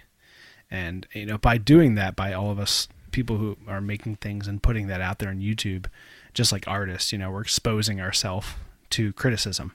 [0.70, 4.48] And you know, by doing that, by all of us people who are making things
[4.48, 5.86] and putting that out there on YouTube,
[6.32, 8.48] just like artists, you know, we're exposing ourselves
[8.90, 9.72] to criticism.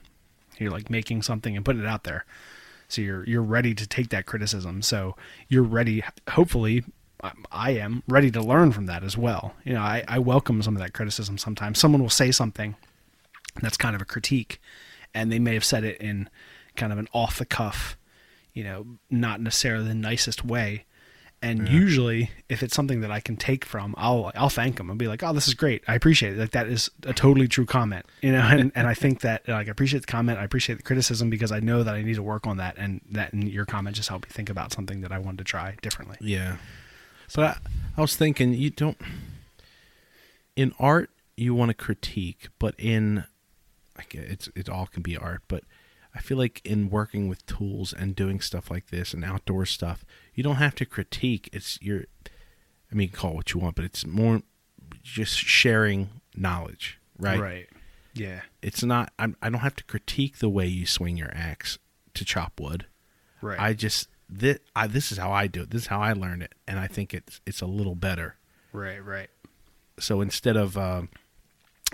[0.58, 2.26] You're like making something and putting it out there.
[2.88, 4.82] So you're you're ready to take that criticism.
[4.82, 5.16] So
[5.48, 6.84] you're ready hopefully
[7.50, 9.54] I- am ready to learn from that as well.
[9.64, 11.78] You know, I, I welcome some of that criticism sometimes.
[11.78, 12.76] Someone will say something
[13.60, 14.60] that's kind of a critique
[15.14, 16.28] and they may have said it in
[16.76, 17.96] kind of an off the cuff,
[18.52, 20.84] you know, not necessarily the nicest way.
[21.42, 24.90] And usually, if it's something that I can take from, I'll I'll thank them.
[24.90, 25.82] I'll be like, "Oh, this is great.
[25.88, 26.38] I appreciate it.
[26.38, 29.66] Like that is a totally true comment, you know." And and I think that like
[29.66, 30.38] I appreciate the comment.
[30.38, 32.76] I appreciate the criticism because I know that I need to work on that.
[32.76, 35.44] And that and your comment just helped me think about something that I wanted to
[35.44, 36.18] try differently.
[36.20, 36.58] Yeah.
[37.34, 37.58] But I,
[37.96, 38.98] I was thinking, you don't.
[40.56, 43.24] In art, you want to critique, but in,
[43.96, 45.64] I get it's it all can be art, but
[46.14, 50.04] I feel like in working with tools and doing stuff like this and outdoor stuff,
[50.34, 51.48] you don't have to critique.
[51.52, 52.04] It's your,
[52.90, 54.42] I mean, call it what you want, but it's more
[55.02, 57.40] just sharing knowledge, right?
[57.40, 57.68] Right.
[58.12, 58.40] Yeah.
[58.60, 59.12] It's not.
[59.18, 61.78] I'm, I don't have to critique the way you swing your axe
[62.14, 62.86] to chop wood.
[63.40, 63.58] Right.
[63.58, 65.70] I just this I, this is how I do it.
[65.70, 68.36] This is how I learn it, and I think it's it's a little better.
[68.72, 69.04] right.
[69.04, 69.30] Right.
[69.98, 71.02] So instead of uh,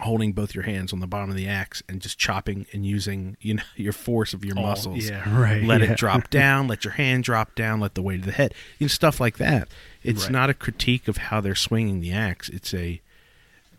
[0.01, 3.37] holding both your hands on the bottom of the axe and just chopping and using
[3.41, 5.93] you know your force of your All- muscles, yeah, right, Let yeah.
[5.93, 6.68] it drop down.
[6.68, 7.80] Let your hand drop down.
[7.80, 9.68] Let the weight of the head, you know, stuff like that.
[10.03, 10.32] It's Right.
[10.32, 12.49] not a critique of how they're swinging the axe.
[12.51, 13.01] It's a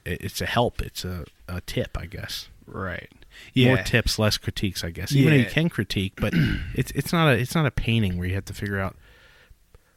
[0.06, 0.82] it's a help.
[0.82, 2.48] It's a, a tip, I guess.
[2.66, 3.10] Right.
[3.54, 3.68] Yeah.
[3.76, 5.12] More tips, less critiques, I guess.
[5.14, 6.34] Even though you can critique, but
[6.76, 8.96] it's it's not a it's not a painting where you have to figure out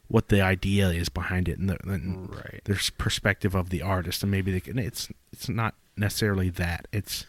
[0.07, 2.61] what the idea is behind it and, the, and Right.
[2.65, 7.25] there's perspective of the artist and maybe they can it's it's not necessarily that it's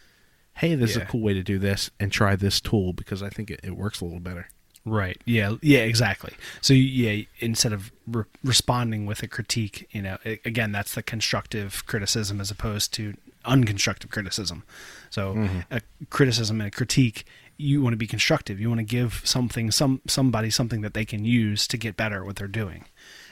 [0.56, 3.28] hey this is a cool way to do this and try this tool because i
[3.28, 4.48] think it, it works a little better
[4.84, 5.16] Right.
[5.24, 5.54] Yeah.
[5.62, 5.78] Yeah.
[5.84, 6.32] Exactly.
[6.60, 11.04] So yeah, instead of re- responding with a critique, you know, a- again, that's the
[11.04, 14.64] constructive criticism as opposed to unconstructive criticism.
[15.12, 17.26] So a criticism and a critique,
[17.58, 18.58] you want to be constructive.
[18.58, 22.20] You want to give something, some somebody something that they can use to get better
[22.20, 22.86] at what they're doing.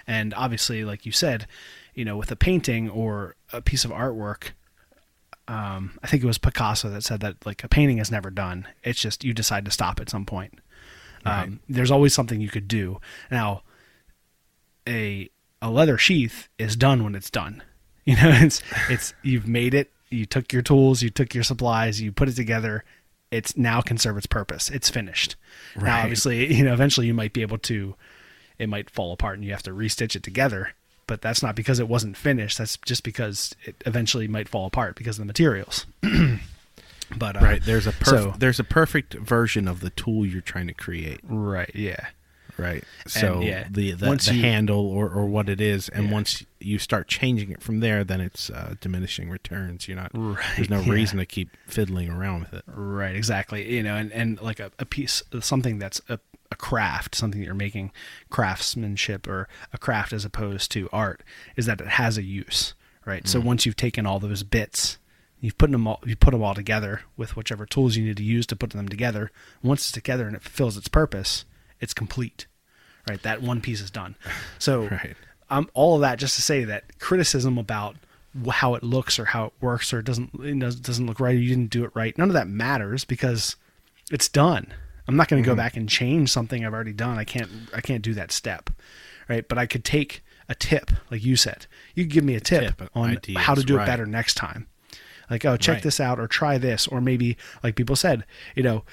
[0.07, 1.47] And obviously, like you said,
[1.95, 4.51] you know, with a painting or a piece of artwork,
[5.49, 8.69] um, I think it was Picasso that said that like a painting is never done.
[8.85, 10.59] It's just you decide to stop at some point.
[11.25, 13.01] Um, there's always something you could do.
[13.31, 13.63] Now,
[14.87, 15.31] a
[15.63, 17.63] a leather sheath is done when it's done.
[18.07, 19.93] You know, it's it's you've made it.
[20.11, 22.85] You took your tools, you took your supplies, you put it together.
[23.31, 24.69] It's now can serve its purpose.
[24.71, 25.37] It's finished.
[25.77, 26.03] Now, Right.
[26.03, 27.95] obviously, you know, eventually you might be able to.
[28.59, 30.75] It might fall apart and you have to restitch it together.
[31.07, 32.59] But that's not because it wasn't finished.
[32.59, 35.87] That's just because it eventually might fall apart because of the materials.
[37.17, 40.41] but uh, right there's a perf- so- there's a perfect version of the tool you're
[40.41, 41.71] trying to create Right.
[41.75, 42.09] Yeah.
[42.61, 42.85] Right.
[43.07, 46.13] So yeah, the the, once the you- handle or, or what it is, and Yeah.
[46.13, 49.89] once you start changing it from there, then it's uh, diminishing returns.
[49.89, 50.11] You're not.
[50.15, 50.93] Right, There's no yeah.
[50.93, 52.65] reason to keep fiddling around with it.
[52.67, 53.75] Right, exactly.
[53.75, 56.19] You know, and, and like a, a piece, something that's a,
[56.53, 57.93] a craft, something that you're making
[58.29, 61.23] craftsmanship or a craft as opposed to art,
[61.57, 63.27] is that it has a use, right?
[63.29, 64.99] So once you've taken all those bits,
[65.41, 68.25] you've put them all, you put them all together with whichever tools you need to
[68.25, 69.31] use to put them together.
[69.63, 71.45] Once it's together and it fulfills its purpose,
[71.81, 72.47] it's complete,
[73.09, 73.23] right?
[73.23, 74.17] That one piece is done.
[74.59, 75.17] So Right.
[75.49, 77.97] um, all of that just to say that criticism about
[78.51, 81.39] how it looks or how it works or it doesn't it doesn't- look right or
[81.39, 83.57] you didn't do it right none of that matters because
[84.13, 84.73] it's done
[85.09, 87.81] i'm not going to go back and change something i've already done i can't i
[87.81, 88.71] can't do that step
[89.29, 91.67] right but i could take a tip like you said
[91.97, 93.83] you could give me a tip, tip, on ideas, how to do right.
[93.83, 94.69] it better next time
[95.29, 95.83] like oh check Right.
[95.83, 98.25] this out or try this or maybe like people said
[98.55, 98.85] you know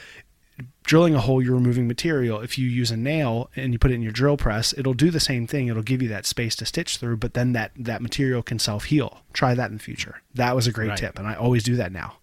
[0.83, 2.39] drilling a hole, you're removing material.
[2.39, 5.11] If you use a nail and you put it in your drill press, it'll do
[5.11, 5.67] the same thing.
[5.67, 8.85] It'll give you that space to stitch through, but then that, that material can self
[8.85, 9.21] heal.
[9.33, 10.21] Try that in the future.
[10.33, 10.97] That was a great Right.
[10.97, 12.17] tip, and I always do that now.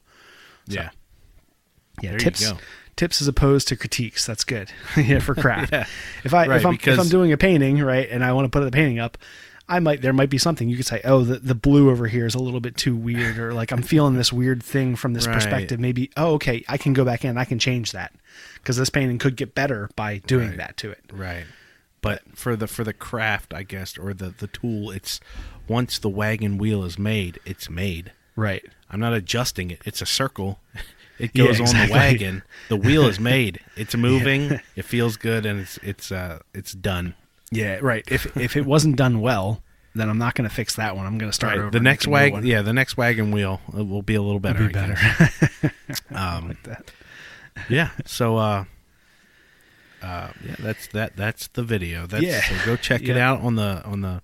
[0.66, 0.90] Yeah.
[2.02, 2.52] Yeah, There tips.
[2.96, 4.24] Tips as opposed to critiques.
[4.24, 4.70] That's good.
[4.96, 5.72] yeah, for craft.
[5.72, 5.86] Yeah.
[6.22, 8.48] If I Right, if I'm if I'm doing a painting right and I want to
[8.48, 9.18] put the painting up,
[9.68, 11.00] I might there might be something you could say.
[11.04, 13.82] Oh, the the blue over here is a little bit too weird, or like I'm
[13.82, 15.34] feeling this weird thing from this Right.
[15.34, 15.80] perspective.
[15.80, 17.38] Maybe oh okay, I can go back in.
[17.38, 18.12] I can change that
[18.56, 20.58] because this painting could get better by doing Right.
[20.58, 21.00] that to it.
[21.12, 21.44] Right.
[22.02, 25.18] But for the for the craft, I guess, or the the tool, it's
[25.66, 28.12] once the wagon wheel is made, it's made.
[28.36, 28.64] Right.
[28.90, 29.80] I'm not adjusting it.
[29.86, 30.60] It's a circle.
[31.16, 32.42] It Yeah, goes on the wagon.
[32.68, 33.60] The wheel is made.
[33.76, 34.58] It's moving.
[34.74, 37.14] It feels good, and it's it's uh it's done.
[37.54, 37.78] Yeah.
[37.80, 38.04] Right.
[38.10, 39.62] If if it wasn't done well,
[39.94, 41.06] then I'm not going to fix that one.
[41.06, 41.70] I'm going to start over.
[41.70, 44.40] The next make a new wagon, yeah, the next wagon wheel will be a little
[44.40, 44.66] better.
[44.66, 44.96] Be better.
[46.14, 46.90] Um, that.
[47.68, 47.90] yeah.
[48.04, 48.64] So, uh,
[50.02, 51.16] uh, yeah, that's that.
[51.16, 52.06] That's the video.
[52.06, 52.40] That's, Yeah.
[52.42, 54.22] So go check it out on the on the.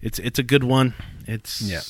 [0.00, 0.94] It's it's a good one.
[1.26, 1.80] It's Yeah.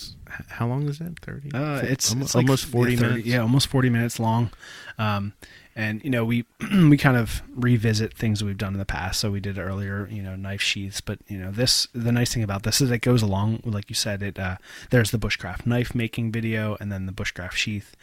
[0.48, 1.18] How long is that?
[1.20, 1.50] Thirty.
[1.52, 3.28] Uh, it's, almost, it's like almost forty yeah, 30 minutes.
[3.28, 4.50] Yeah, almost forty minutes long.
[4.98, 5.32] Um,
[5.78, 6.44] and you know we
[6.88, 9.20] we kind of revisit things we've done in the past.
[9.20, 11.00] So we did earlier, you know, knife sheaths.
[11.00, 13.94] But you know this the nice thing about this is it goes along like you
[13.94, 14.22] said.
[14.22, 14.56] It uh,
[14.90, 17.96] there's the bushcraft knife making video, and then the bushcraft sheath.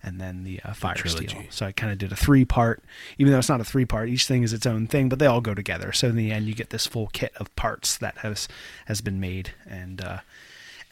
[0.00, 1.42] And then the uh, fire steel.
[1.50, 2.84] So I kind of did a three part,
[3.18, 4.08] even though it's not a three part.
[4.08, 5.92] Each thing is its own thing, but they all go together.
[5.92, 8.46] So in the end, you get this full kit of parts that has
[8.86, 10.18] has been made, and uh,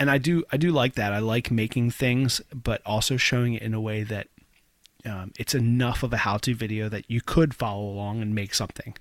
[0.00, 1.12] and I do I do like that.
[1.12, 4.26] I like making things, but also showing it in a way that
[5.06, 8.94] um, it's enough of a how-to video that you could follow along and make something.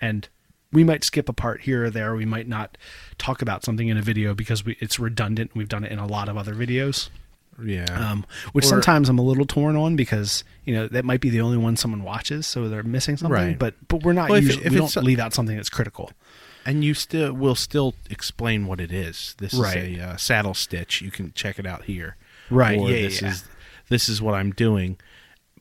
[0.00, 0.28] And
[0.72, 2.14] we might skip a part here or there.
[2.14, 2.76] We might not
[3.18, 5.50] talk about something in a video because we, it's redundant.
[5.54, 7.08] We've done it in a lot of other videos,
[7.62, 7.86] Yeah.
[7.86, 11.30] um, which Or- sometimes I'm a little torn on because you know that might be
[11.30, 13.32] the only one someone watches, so they're missing something.
[13.32, 13.58] Right.
[13.58, 16.12] But but we're not Well, usually if we it's don't leave out something that's critical.
[16.66, 19.34] and you still will still explain what it is.
[19.38, 19.76] This Right.
[19.78, 21.00] is a uh, saddle stitch.
[21.00, 22.16] You can check it out here.
[22.50, 23.30] Right, Or yeah, this yeah.
[23.30, 23.44] is
[23.88, 24.98] this is what I'm doing.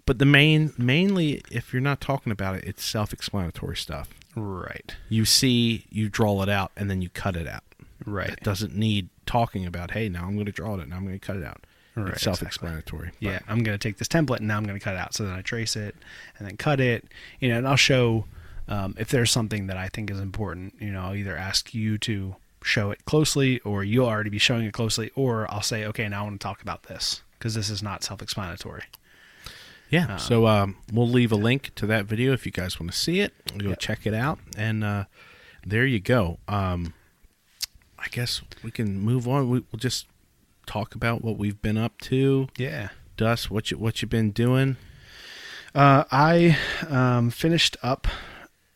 [0.07, 4.09] But the main mainly if you're not talking about it, it's self-explanatory stuff.
[4.35, 4.95] Right.
[5.09, 7.63] You see, you draw it out, and then you cut it out.
[8.05, 8.29] Right.
[8.29, 9.91] It doesn't need talking about.
[9.91, 10.87] Hey, now I'm going to draw it.
[10.87, 11.65] Now I'm going to cut it out.
[11.95, 13.11] Right, it's self-explanatory.
[13.13, 14.99] But- yeah, I'm going to take this template and now I'm going to cut it
[14.99, 15.13] out.
[15.13, 15.95] So then I trace it
[16.37, 17.05] and then cut it,
[17.39, 18.25] you know, and I'll show
[18.67, 21.97] um, if there's something that I think is important, you know, I'll either ask you
[21.99, 26.07] to show it closely or you'll already be showing it closely, or I'll say, okay,
[26.07, 28.21] now I want to talk about this because this is not self
[29.89, 30.17] Yeah.
[30.17, 33.19] so um, we'll leave a link to that video if you guys want to see
[33.21, 33.33] it.
[33.57, 35.05] Go check it out, and uh,
[35.65, 36.39] there you go.
[36.47, 36.93] Um,
[37.97, 39.49] I guess we can move on.
[39.49, 40.07] We, we'll just
[40.65, 42.47] talk about what we've been up to.
[42.57, 42.89] Yeah.
[43.15, 44.77] Dust, what you what you been doing?
[45.73, 46.57] Uh, I
[46.89, 48.07] um, finished up.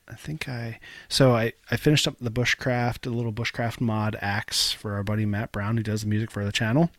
[0.07, 4.71] I think I so I, I finished up the bushcraft, a little bushcraft mod axe
[4.71, 6.89] for our buddy Matt Brown who does the music for the channel.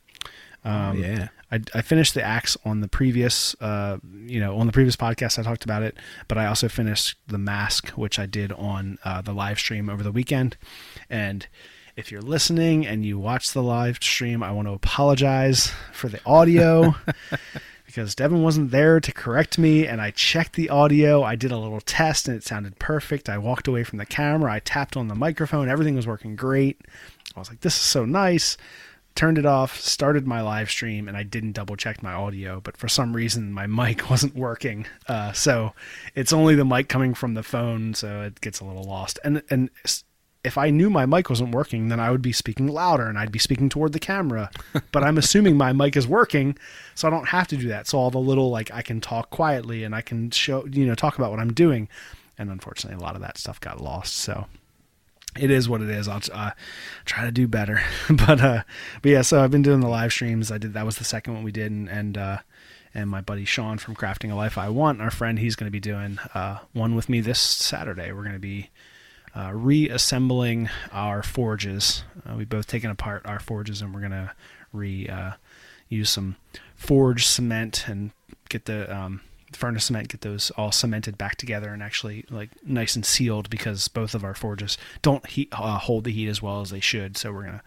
[0.64, 1.28] Um, yeah.
[1.50, 5.38] I, I finished the axe on the previous, uh, you know, on the previous podcast.
[5.38, 5.96] I talked about it,
[6.28, 10.02] but I also finished the mask, which I did on uh, the live stream over
[10.02, 10.56] the weekend.
[11.10, 11.46] And
[11.96, 16.20] if you're listening and you watch the live stream, I want to apologize for the
[16.24, 16.94] audio
[17.86, 19.86] because Devon wasn't there to correct me.
[19.86, 21.22] And I checked the audio.
[21.22, 23.28] I did a little test and it sounded perfect.
[23.28, 24.50] I walked away from the camera.
[24.50, 25.68] I tapped on the microphone.
[25.68, 26.80] Everything was working great.
[27.36, 28.56] I was like, this is so nice
[29.14, 32.76] turned it off, started my live stream, and I didn't double check my audio, but
[32.76, 34.86] for some reason my mic wasn't working.
[35.08, 35.72] Uh, so
[36.14, 39.18] it's only the mic coming from the phone, so it gets a little lost.
[39.24, 39.70] And and
[40.44, 43.30] if I knew my mic wasn't working, then I would be speaking louder and I'd
[43.30, 44.50] be speaking toward the camera.
[44.92, 46.58] but I'm assuming my mic is working,
[46.94, 47.86] so I don't have to do that.
[47.86, 50.94] So all the little like I can talk quietly and I can show you know
[50.94, 51.88] talk about what I'm doing.
[52.38, 54.16] and unfortunately, a lot of that stuff got lost.
[54.16, 54.46] So
[55.38, 56.08] it is what it is.
[56.08, 56.50] I'll uh,
[57.04, 58.62] try to do better, but uh,
[59.00, 59.22] but yeah.
[59.22, 60.50] So I've been doing the live streams.
[60.50, 62.38] I did that was the second one we did, and and uh,
[62.94, 65.72] and my buddy Sean from Crafting a Life I Want, our friend, he's going to
[65.72, 68.12] be doing uh, one with me this Saturday.
[68.12, 68.70] We're going to be
[69.34, 72.04] uh, reassembling our forges.
[72.26, 74.32] Uh, we've both taken apart our forges, and we're going to
[74.72, 75.32] re uh,
[75.88, 76.36] use some
[76.74, 78.10] forge cement and
[78.48, 79.20] get the um,
[79.56, 83.88] furnace cement, get those all cemented back together and actually like nice and sealed because
[83.88, 87.16] both of our forges don't heat, uh, hold the heat as well as they should.
[87.16, 87.62] So we're gonna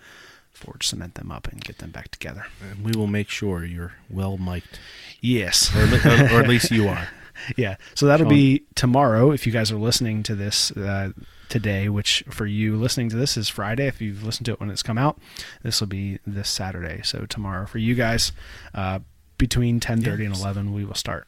[0.54, 2.46] forge cement them up and get them back together.
[2.62, 4.80] And we will make sure you're well mic'd,
[5.22, 7.10] Yes, or, at- or, or at least you are.
[7.58, 7.76] yeah.
[7.96, 8.34] So that'll Sean.
[8.34, 11.12] be tomorrow if you guys are listening to this uh,
[11.50, 13.88] today, which for you listening to this is Friday.
[13.88, 15.20] If you've listened to it when it's come out,
[15.62, 17.02] this will be this Saturday.
[17.04, 18.32] So tomorrow for you guys,
[18.74, 19.00] uh,
[19.38, 21.28] between ten thirty and eleven, we will start.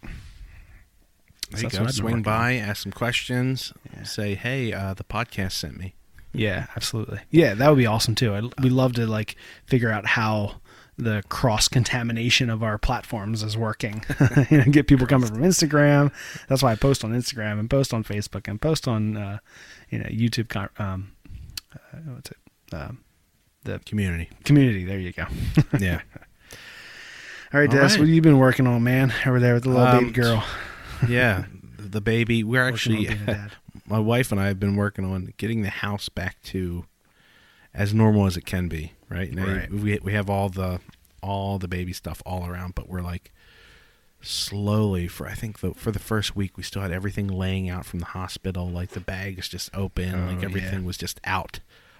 [1.51, 1.91] There So you go.
[1.91, 4.03] Swing by, ask some questions, Yeah.
[4.03, 5.95] say, "Hey, uh, the podcast sent me."
[6.33, 7.19] Yeah, absolutely.
[7.31, 8.35] Yeah, that would be awesome too.
[8.35, 9.35] I'd, we love to like
[9.65, 10.55] figure out how
[10.97, 14.03] the cross contamination of our platforms is working.
[14.49, 16.11] you know, get people coming from Instagram.
[16.49, 19.37] That's why I post on Instagram and post on Facebook and post on uh,
[19.89, 20.49] you know YouTube.
[20.49, 21.11] Con- um,
[21.73, 22.37] uh, what's it?
[22.73, 22.99] Um,
[23.63, 24.29] the Community.
[24.43, 24.85] community.
[24.85, 25.25] There you go.
[25.79, 26.01] Yeah.
[27.53, 27.91] All right, Des, right.
[27.91, 29.13] what have you been working on, man?
[29.25, 30.43] Over there with the little Um, baby girl.
[31.07, 31.45] Yeah.
[31.77, 32.43] The baby.
[32.43, 33.09] We're actually.
[33.87, 36.85] my wife and I have been working on getting the house back to
[37.73, 38.93] as normal as it can be.
[39.09, 39.71] Right now, Right.
[39.71, 40.79] we we have all the
[41.23, 43.31] all the baby stuff all around, but we're like
[44.21, 47.85] slowly for I think the for the first week we still had everything laying out
[47.85, 50.85] from the hospital, like the bags just open, Oh, like everything yeah.
[50.85, 51.59] was just out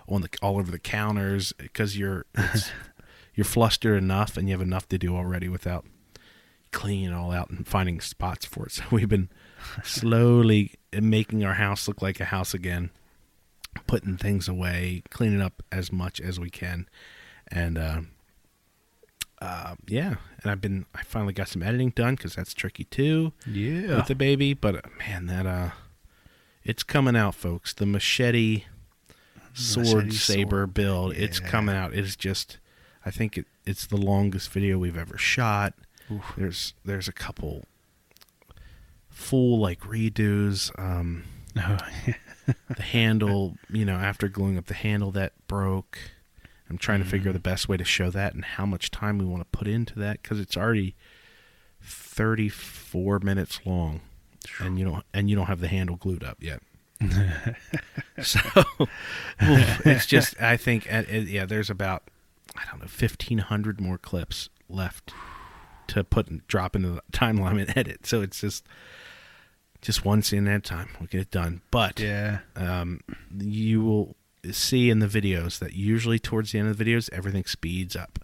[0.09, 2.71] on the all over the counters because you're it's,
[3.35, 5.85] you're flustered enough and you have enough to do already without
[6.72, 8.72] cleaning it all out and finding spots for it.
[8.78, 9.30] So we've been
[9.84, 12.89] slowly making our house look like a house again,
[13.88, 16.88] putting things away, cleaning up as much as we can,
[17.49, 18.01] and uh,
[19.41, 20.15] uh, yeah.
[20.41, 23.97] And I've been I finally got some editing done because that's tricky too Yeah.
[23.97, 24.53] with the baby.
[24.53, 25.70] But uh, man, that uh,
[26.63, 27.74] it's coming out, folks.
[27.74, 28.65] The machete
[29.53, 30.74] sword Machete saber sword.
[30.74, 31.13] build.
[31.13, 31.93] It's coming out.
[31.93, 32.59] It's just,
[33.05, 35.74] I think it, it's the longest video we've ever shot.
[36.37, 37.65] There's there's a couple
[39.09, 40.71] full like redos.
[40.79, 41.23] Um,
[41.59, 41.77] Oh,
[42.75, 45.97] the handle, you know, after gluing up the handle that broke.
[46.69, 47.11] I'm trying to Mm-hmm.
[47.11, 49.67] figure the best way to show that and how much time we want to put
[49.67, 50.95] into that because it's already
[51.81, 54.01] 34 minutes long,
[54.59, 56.61] and you don't and you don't have the handle glued up yet.
[58.21, 58.39] so
[59.43, 62.03] oof, it's just I think yeah, there's about
[62.55, 65.11] I don't know 1500 more clips left
[65.89, 68.05] to put and drop into the timeline and edit.
[68.05, 68.65] So it's just
[69.81, 70.89] just one scene at a time.
[70.99, 71.61] We'll get it done.
[71.71, 72.39] But yeah.
[72.55, 73.01] um,
[73.38, 74.15] you will
[74.51, 78.19] see in the videos that usually towards the end of the videos everything speeds up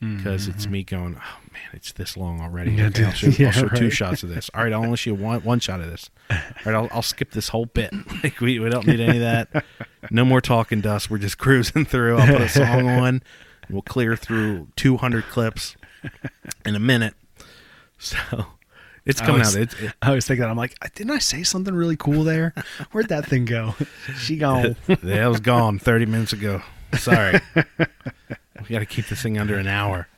[0.00, 2.72] because it's me going, oh man, it's this long already.
[2.72, 4.50] Yeah, Okay, I'll show, yeah, I'll show two shots of this.
[4.54, 6.08] All right, I'll only show one one shot of this.
[6.30, 7.92] All right, I'll, I'll skip this whole bit.
[8.22, 9.64] Like we, we don't need any of that.
[10.10, 11.10] No more talking dust.
[11.10, 12.18] We're just cruising through.
[12.18, 13.22] I'll put a song on.
[13.70, 15.76] We'll clear through 200 clips
[16.66, 17.14] in a minute.
[17.98, 18.16] So
[19.04, 19.62] it's coming was- out.
[19.62, 22.54] It's, it, I was thinking, that I'm like, didn't I say something really cool there?
[22.92, 23.74] Where'd that thing go?
[24.18, 24.76] She gone.
[24.86, 26.62] that was gone 30 minutes ago.
[26.98, 27.40] Sorry.
[27.54, 30.08] we got to keep this thing under an hour.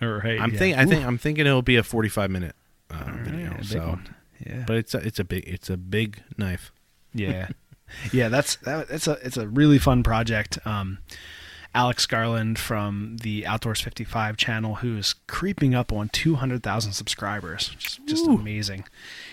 [0.00, 0.40] right.
[0.40, 0.58] I'm yeah.
[0.58, 2.54] think I think I'm thinking it'll be a 45 minute
[2.90, 3.62] uh, All right, video.
[3.62, 4.14] so, one.
[4.44, 6.72] yeah, but it's a, it's a big it's a big knife.
[7.12, 7.48] yeah,
[8.12, 8.28] yeah.
[8.28, 10.58] That's that, it's a it's a really fun project.
[10.66, 10.98] Um,
[11.74, 17.86] Alex Garland from the Outdoors 55 channel, who is creeping up on 200,000 subscribers, which
[17.86, 18.84] is just amazing.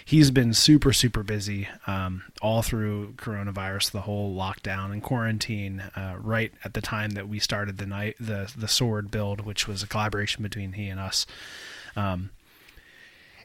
[0.04, 5.82] He's been super, super busy um, all through coronavirus, the whole lockdown and quarantine.
[5.96, 9.68] Uh, right at the time that we started the night, the the sword build, which
[9.68, 11.28] was a collaboration between he and us.
[11.96, 12.32] Um,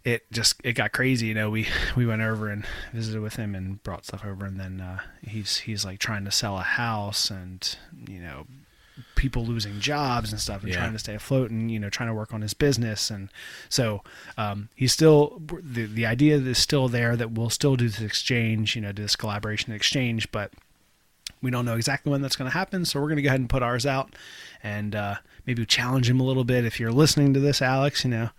[0.04, 1.66] it just it got crazy you know we
[1.96, 5.58] we went over and visited with him and brought stuff over and then uh, he's
[5.58, 7.76] he's like trying to sell a house and
[8.06, 8.46] you know
[9.14, 10.78] people losing jobs and stuff and Yeah.
[10.78, 13.10] trying to stay afloat and you know trying to work on his business.
[13.10, 13.28] And
[13.68, 14.02] so
[14.38, 18.74] um, he's still the the idea is still there that we'll still do this exchange
[18.76, 20.52] you know do this collaboration exchange but
[21.42, 22.84] we don't know exactly when that's going to happen.
[22.84, 24.14] So we're going to go ahead and put ours out
[24.62, 25.16] and uh,
[25.46, 26.64] maybe challenge him a little bit.
[26.64, 28.30] If you're listening to this alex you know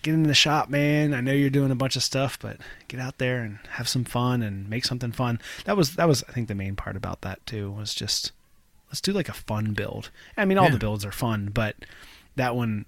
[0.00, 1.12] get in the shop man.
[1.12, 4.04] I know you're doing a bunch of stuff but get out there and have some
[4.04, 5.40] fun and make something fun.
[5.64, 8.30] That was that was i think the main part about that too was just
[8.88, 10.72] let's do like a fun build i mean all Yeah.
[10.72, 11.76] the builds are fun but
[12.36, 12.84] that one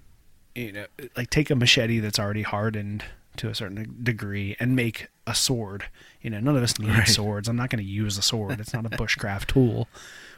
[0.55, 0.85] you know
[1.15, 3.03] like take a machete that's already hardened
[3.37, 5.85] to a certain degree and make a sword.
[6.21, 7.07] You know, none of us need Right.
[7.07, 7.47] swords.
[7.47, 8.59] I'm not going to use a sword.
[8.59, 9.87] It's not a bushcraft tool.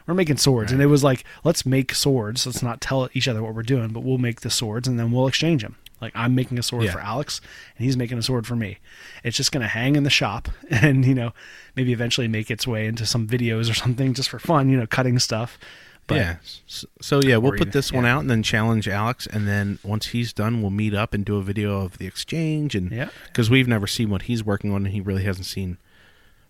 [0.05, 2.45] We're making swords, and it was like, let's make swords.
[2.45, 5.11] Let's not tell each other what we're doing, but we'll make the swords, and then
[5.11, 5.75] we'll exchange them.
[6.03, 6.91] Like I'm making a sword Yeah.
[6.91, 7.41] for Alex,
[7.77, 8.77] and he's making a sword for me.
[9.23, 11.31] It's just going to hang in the shop, and you know,
[11.75, 14.69] maybe eventually make its way into some videos or something just for fun.
[14.69, 15.57] You know, cutting stuff.
[16.05, 16.35] But yeah.
[16.67, 18.15] So, so yeah, we'll put this one yeah.
[18.15, 21.37] out and then challenge Alex, and then once he's done, we'll meet up and do
[21.37, 23.07] a video of the exchange, and Yeah.
[23.27, 25.77] because we've never seen what he's working on, and he really hasn't seen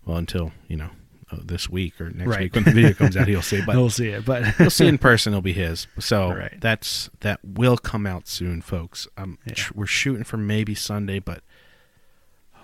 [0.04, 0.90] well until you know
[1.42, 2.40] this week or next Right.
[2.40, 3.62] week when the video comes out, he'll see.
[3.66, 4.24] But we'll see it.
[4.24, 5.32] But he'll see in person.
[5.32, 5.86] It'll be his.
[5.98, 6.60] So Right.
[6.60, 9.06] that's that will come out soon, folks.
[9.16, 9.54] Um, Yeah.
[9.54, 11.42] tr- we're shooting for maybe Sunday, but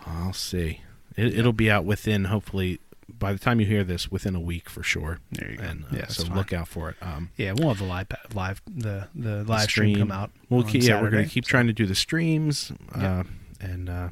[0.06, 0.80] I'll see.
[1.16, 4.70] It, It'll be out within hopefully by the time you hear this within a week
[4.70, 5.18] for sure.
[5.32, 5.64] There you go.
[5.64, 6.36] And uh, Yeah, so fine.
[6.36, 6.96] look out for it.
[7.02, 10.30] Um, yeah, we'll have the live live the the the live stream, come out.
[10.48, 13.18] We'll keep, yeah, we're going to keep so trying to do the streams, Yeah.
[13.18, 13.22] uh,
[13.60, 14.08] and uh, yeah.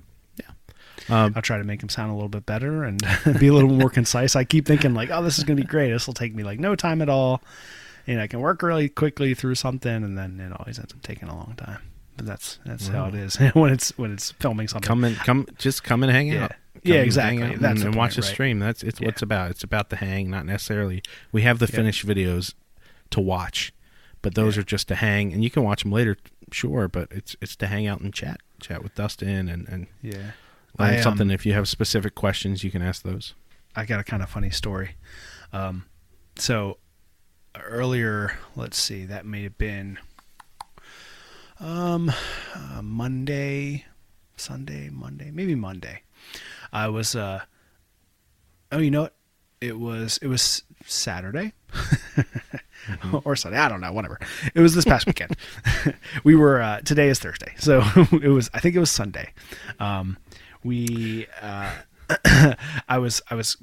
[1.09, 3.01] Um, I'll try to make them sound a little bit better and
[3.40, 4.34] be a little more concise.
[4.36, 5.90] I keep thinking like, oh, this is going to be great.
[5.90, 7.42] This will take me like no time at all.
[8.07, 11.28] And I can work really quickly through something, and then it always ends up taking
[11.28, 11.82] a long time.
[12.16, 14.86] But that's that's how it is when it's when it's filming something.
[14.86, 16.44] come and come, just come and hang Yeah.
[16.44, 16.53] out.
[16.82, 17.36] Yeah, Come and exactly.
[17.42, 18.30] hang out That's and, and watch the right.
[18.30, 18.59] stream.
[18.61, 19.09] That's it's what Yeah.
[19.11, 19.51] it's about.
[19.51, 21.03] It's about the hang, not necessarily.
[21.32, 21.76] We have the Yeah.
[21.76, 22.55] finished videos
[23.11, 23.72] to watch,
[24.22, 24.61] but those Yeah.
[24.62, 26.16] are just to hang, and you can watch them later,
[26.51, 26.88] sure.
[26.88, 30.30] But it's it's to hang out and chat, chat with Dustin, and and yeah.
[30.77, 31.31] I, um, something.
[31.31, 33.35] If you have specific questions, you can ask those.
[33.75, 34.97] I got a kind of funny story.
[35.53, 35.87] Um,
[36.37, 36.79] so
[37.57, 39.99] earlier, let's see, that may have been
[41.61, 42.11] um,
[42.55, 43.85] uh, Monday,
[44.37, 46.03] Sunday, Monday, maybe Monday.
[46.73, 47.41] I was, uh,
[48.73, 49.14] oh, you know what?
[49.61, 51.53] It was, it was Saturday
[53.25, 53.59] or Sunday.
[53.59, 54.21] I don't know, whatever.
[54.55, 55.37] It was this past weekend.
[56.25, 57.55] we were, uh, today is Thursday.
[57.59, 57.83] So
[58.23, 59.33] it was, I think it was Sunday.
[59.81, 60.16] Um,
[60.64, 61.72] we, uh,
[62.88, 63.56] I was I was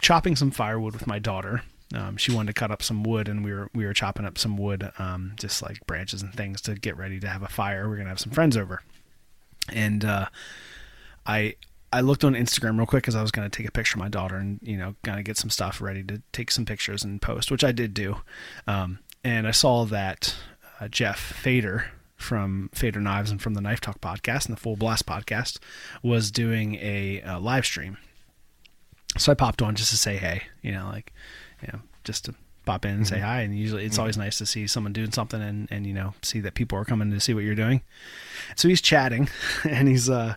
[0.00, 1.62] chopping some firewood with my daughter.
[1.94, 4.38] Um, she wanted to cut up some wood, and we were we were chopping up
[4.38, 7.88] some wood, um, just like branches and things to get ready to have a fire.
[7.88, 8.82] We're gonna have some friends over,
[9.70, 10.26] and uh,
[11.26, 11.56] I
[11.92, 14.08] I looked on Instagram real quick because I was gonna take a picture of my
[14.08, 17.20] daughter and you know kind of get some stuff ready to take some pictures and
[17.20, 18.16] post, which I did do.
[18.66, 20.34] Um, and I saw that
[20.80, 21.90] uh, Jeff Fader
[22.22, 25.58] from Fader Knives and from the Knife Talk podcast and the Full Blast podcast
[26.02, 27.98] was doing a, uh live stream.
[29.18, 31.12] So I popped on just to say hey, you know, like,
[31.60, 33.40] you know, just to pop in and say hi.
[33.42, 36.40] And usually it's always nice to see someone doing something and, and, you know, see
[36.40, 37.82] that people are coming to see what you're doing.
[38.56, 39.28] So he's chatting
[39.68, 40.36] and he's, uh,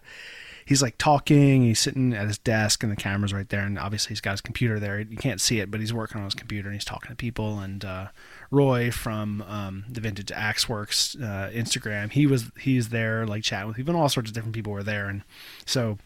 [0.65, 1.63] he's like talking.
[1.63, 3.61] He's sitting at his desk, and the camera's right there.
[3.61, 4.99] And obviously, he's got his computer there.
[4.99, 7.59] You can't see it, but he's working on his computer and he's talking to people.
[7.59, 8.07] And uh,
[8.51, 13.67] Roy from um, the Vintage Axe Works uh, Instagram, he was he's there like chatting
[13.67, 15.07] with people, and all sorts of different people were there.
[15.07, 15.23] And
[15.65, 15.97] so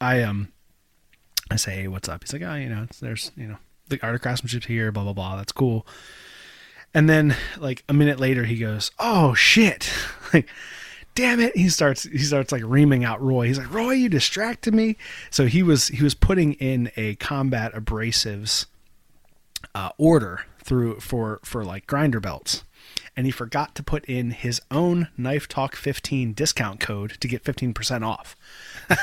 [0.00, 0.52] I um
[1.50, 2.22] I say, hey, what's up?
[2.22, 3.56] He's like, oh, you know, there's you know
[3.88, 5.36] the art of craftsmanship here, blah blah blah.
[5.36, 5.86] That's cool.
[6.94, 9.90] And then like a minute later, he goes, oh shit,
[10.34, 10.48] like
[11.14, 11.56] damn it.
[11.56, 13.46] He starts he starts like reaming out roy.
[13.46, 14.96] He's like roy you distracted me.
[15.30, 18.66] So he was he was putting in a combat abrasives
[19.74, 22.64] uh, order through for for like grinder belts.
[23.14, 27.44] And he forgot to put in his own knife talk 15 discount code to get
[27.44, 28.36] 15% off.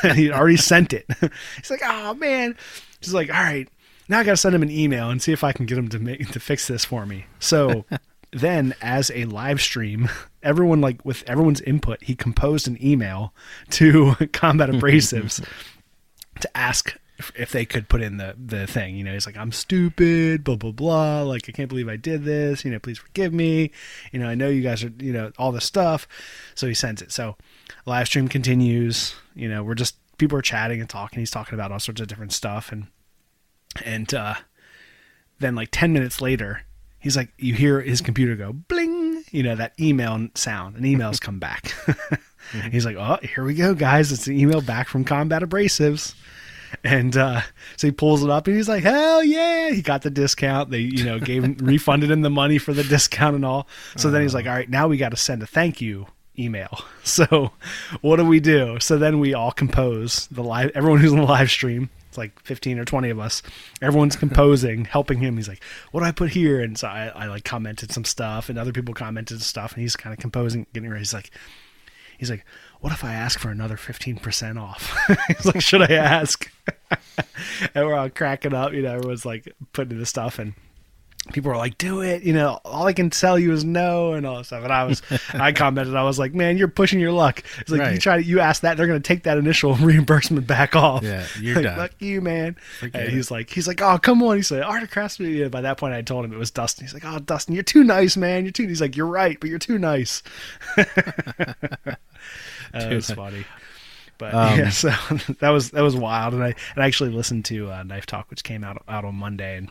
[0.16, 1.06] He'd already sent it.
[1.58, 2.58] He's like oh man.
[3.00, 3.70] He's like all right.
[4.08, 6.00] Now i gotta send him an email and see if i can get him to
[6.00, 7.26] make to fix this for me.
[7.40, 7.86] So
[8.32, 10.08] then as a live stream
[10.44, 13.34] everyone like with everyone's input he composed an email
[13.70, 15.44] to combat abrasives
[16.40, 16.96] to ask
[17.36, 18.96] if- they could put in the the thing.
[18.96, 21.24] You know he's like i'm stupid blah blah blah.
[21.24, 22.64] Like i can't believe i did this.
[22.64, 23.72] You know please forgive me.
[24.14, 26.08] You know i know you guys are you know all this stuff.
[26.56, 27.12] So he sends it.
[27.12, 27.36] So
[27.86, 29.16] live stream continues.
[29.36, 31.20] You know we're just people are chatting and talking.
[31.20, 32.72] He's talking about all sorts of different stuff.
[32.72, 32.88] And
[33.84, 34.36] and uh
[35.40, 36.62] then like 10 minutes later
[37.00, 41.20] he's like you hear his computer go bling you know that email sound and emails
[41.20, 41.74] come back.
[42.72, 44.12] He's like oh here we go guys.
[44.12, 46.16] It's an email back from combat abrasives.
[46.84, 47.42] And uh,
[47.78, 49.72] so he pulls it up and he's like hell yeah.
[49.72, 50.70] He got the discount.
[50.70, 53.68] They you know gave him refunded him the money for the discount and all.
[53.98, 56.08] So then he's like all right now we got to send a thank you
[56.38, 56.80] email.
[57.10, 57.54] So
[58.02, 58.80] what do we do?
[58.80, 62.40] So then we all compose the live everyone who's in the live stream it's like
[62.42, 63.42] 15 or 20 of us.
[63.82, 65.38] Everyone's composing helping him.
[65.38, 66.60] He's like what do i put here?
[66.60, 69.96] And so I, I like commented some stuff and other people commented stuff and he's
[69.96, 71.02] kind of composing getting ready.
[71.02, 71.32] He's like
[72.18, 72.46] he's like
[72.82, 74.98] what if i ask for another 15% off?
[75.28, 76.52] He's like should i ask?
[77.76, 80.54] And we're all cracking up you know everyone's like putting in the stuff and
[81.32, 82.60] people were like, "Do it," you know.
[82.66, 84.64] All I can tell you is no, and all that stuff.
[84.64, 85.02] And I was,
[85.34, 88.24] I commented, I was like, "Man, you're pushing your luck." It's like you try to,
[88.24, 91.04] you ask that, they're going to take that initial reimbursement back off.
[91.04, 91.78] Yeah, you're like, done.
[91.78, 92.56] Fuck you, man.
[92.80, 93.16] Forget And it.
[93.16, 95.78] he's like, he's like, "Oh, come on." He said, "Art of Craftsmanship." Yeah, by that
[95.78, 96.86] point, I told him it was Dustin.
[96.86, 98.46] He's like, "Oh, Dustin, you're too nice, man.
[98.46, 100.24] You're too." He's like, "You're right, but you're too nice."
[100.78, 100.84] uh,
[102.74, 103.46] it was funny.
[104.18, 104.90] But Um, yeah, so
[105.40, 108.30] that was that was wild, and I and I actually listened to uh, Knife Talk,
[108.30, 109.70] which came out out on Monday, and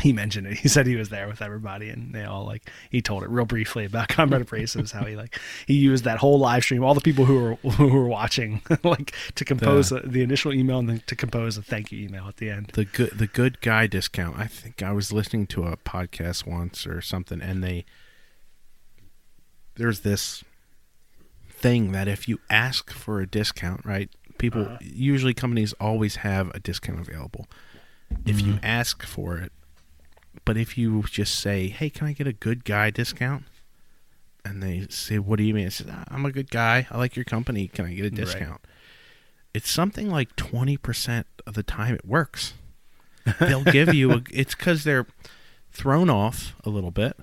[0.00, 0.58] he mentioned it.
[0.58, 3.44] He said he was there with everybody, and they all like he told it real
[3.44, 7.00] briefly about Combat Abrasives, how he like he used that whole live stream, all the
[7.00, 11.02] people who were who were watching, like to compose the, the initial email and then
[11.06, 12.66] to compose a thank you email at the end.
[12.74, 14.38] the good the good guy discount.
[14.38, 17.84] I think I was listening to a podcast once or something, and they
[19.76, 20.44] there's this
[21.48, 24.10] thing that if you ask for a discount, right?
[24.38, 24.78] People uh-huh.
[24.80, 27.46] usually companies always have a discount available.
[28.26, 28.64] If you mm-hmm.
[28.64, 29.52] ask for it,
[30.44, 33.44] but if you just say, "Hey, can I get a good guy discount?"
[34.44, 36.86] and they say, "What do you mean?" I said, ah, "I'm a good guy.
[36.90, 37.68] I like your company.
[37.68, 38.14] Can I get a Right.
[38.14, 38.60] discount?"
[39.52, 42.54] It's something like twenty percent of the time it works.
[43.40, 44.12] They'll give you.
[44.12, 45.06] A, it's because they're
[45.72, 47.16] thrown off a little bit,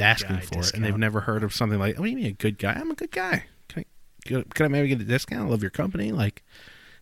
[0.00, 2.32] asking for it, and they've never heard of something like, "What do you mean a
[2.32, 2.72] good guy?
[2.72, 3.44] I'm a good guy.
[3.68, 3.84] Can
[4.38, 5.46] I, can I maybe get a discount?
[5.46, 6.42] I love your company." Like,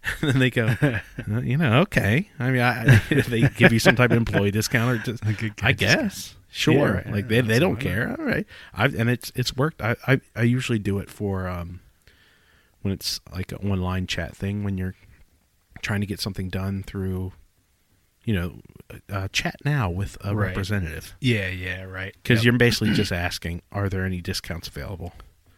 [0.22, 0.98] and then they go, "Uh,
[1.40, 2.30] you know, okay.
[2.38, 5.72] I mean, I, they give you some type of employee discount or just, guy I
[5.72, 5.78] discount.
[5.78, 6.34] guess.
[6.52, 7.10] Sure, Yeah, right.
[7.12, 8.16] like they, they don't care.
[8.18, 9.80] All right, I've and it's it's worked.
[9.82, 11.80] I, I I usually do it for um
[12.82, 14.94] when it's like an online chat thing when you're
[15.82, 17.32] trying to get something done through,
[18.24, 18.60] you know,
[19.12, 20.48] uh, chat now with a Right.
[20.48, 22.14] representative Yeah, yeah, right.
[22.22, 22.44] because Yep.
[22.52, 25.12] you're basically just asking, are there any discounts available?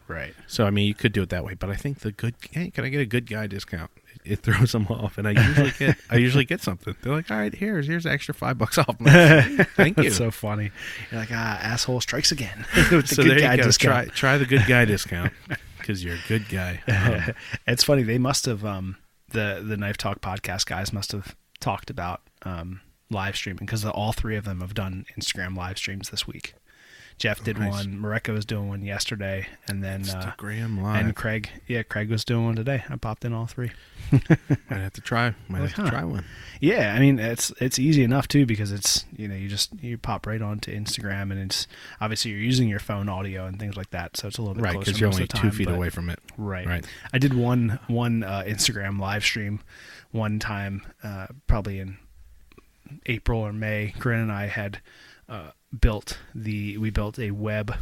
[0.08, 0.34] right.
[0.46, 2.70] So I mean, you could do it that way, but I think the good hey,
[2.70, 3.90] can I get a good guy discount?
[4.24, 6.94] It, throws them off, and I usually get I usually get something.
[7.02, 8.96] They're like, all right, here's here's extra five bucks off.
[9.00, 10.04] Like, Thank you.
[10.04, 10.70] That's so funny.
[11.10, 12.64] You're like, ah, asshole strikes again.
[12.74, 13.64] The so good there guy you go.
[13.64, 14.08] discount.
[14.12, 15.32] Try try the good guy discount
[15.78, 16.80] because you're a good guy.
[16.88, 17.34] Um,
[17.66, 18.96] it's funny they must have um
[19.30, 22.80] the the knife talk podcast guys must have talked about um
[23.10, 26.54] live streaming because all three of them have done instagram live streams this week
[27.18, 27.72] jeff did Nice.
[27.72, 31.04] one Mareko was doing one yesterday and then uh, Instagram live.
[31.04, 33.70] and craig yeah craig was doing one today i popped in all three
[34.12, 34.28] Might
[34.68, 35.34] have to try.
[35.48, 35.90] Might Like, have to huh.
[35.90, 36.24] try one.
[36.60, 39.96] yeah i mean it's it's easy enough too because it's you know you just you
[39.96, 41.66] pop right onto instagram and it's
[42.00, 44.64] obviously you're using your phone audio and things like that so it's a little bit
[44.64, 46.18] Right, because you're only the two feet but- away from it.
[46.36, 46.66] Right.
[46.66, 46.86] Right.
[47.12, 49.60] I did one one uh, Instagram live stream
[50.10, 51.96] one time, uh, probably in
[53.06, 53.94] April or May.
[53.98, 54.80] Corinne and I had
[55.28, 57.76] uh, built the we built a web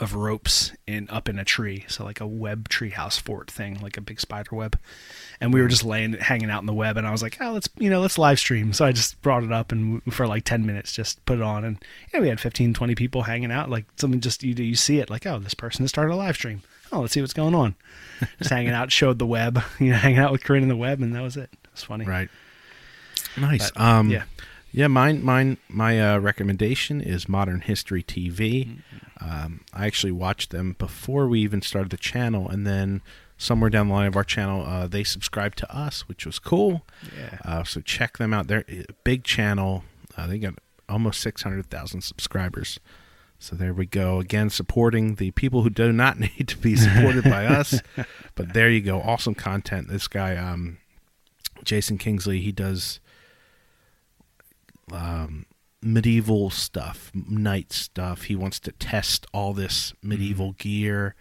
[0.00, 3.96] of ropes in up in a tree, so like a web treehouse fort thing, like
[3.96, 4.78] a big spider web.
[5.40, 7.52] And we were just laying, hanging out in the web, and I was like, "Oh,
[7.52, 10.44] let's you know, let's live stream." So I just brought it up and for like
[10.44, 13.70] ten minutes, just put it on, and yeah, we had 15, 20 people hanging out.
[13.70, 16.36] Like something just you you see it, like, "Oh, this person has started a live
[16.36, 17.74] stream." Oh, let's see what's going on.
[18.38, 21.00] Just hanging out, showed the web, you know, hanging out with Corinne in the web,
[21.00, 21.50] and that was it.
[21.72, 22.28] It's funny, Right.
[23.36, 23.70] Nice.
[23.70, 24.24] But, um, yeah.
[24.70, 28.82] Yeah, mine, mine, my uh, recommendation is Modern History TV.
[29.20, 33.00] Um, I actually watched them before we even started the channel, and then
[33.38, 36.84] somewhere down the line of our channel, uh, they subscribed to us, which was cool.
[37.16, 37.38] Yeah.
[37.44, 38.48] Uh, so check them out.
[38.48, 39.84] They're a big channel.
[40.16, 40.54] Uh, they got
[40.88, 42.78] almost six hundred thousand subscribers.
[43.38, 44.18] So there we go.
[44.18, 47.80] Again, supporting the people who do not need to be supported by us.
[48.34, 49.00] But there you go.
[49.00, 49.88] Awesome content.
[49.88, 50.78] This guy, um,
[51.64, 53.00] Jason Kingsley, he does
[54.92, 55.46] um,
[55.82, 58.24] medieval stuff, knight stuff.
[58.24, 61.14] He wants to test all this medieval gear.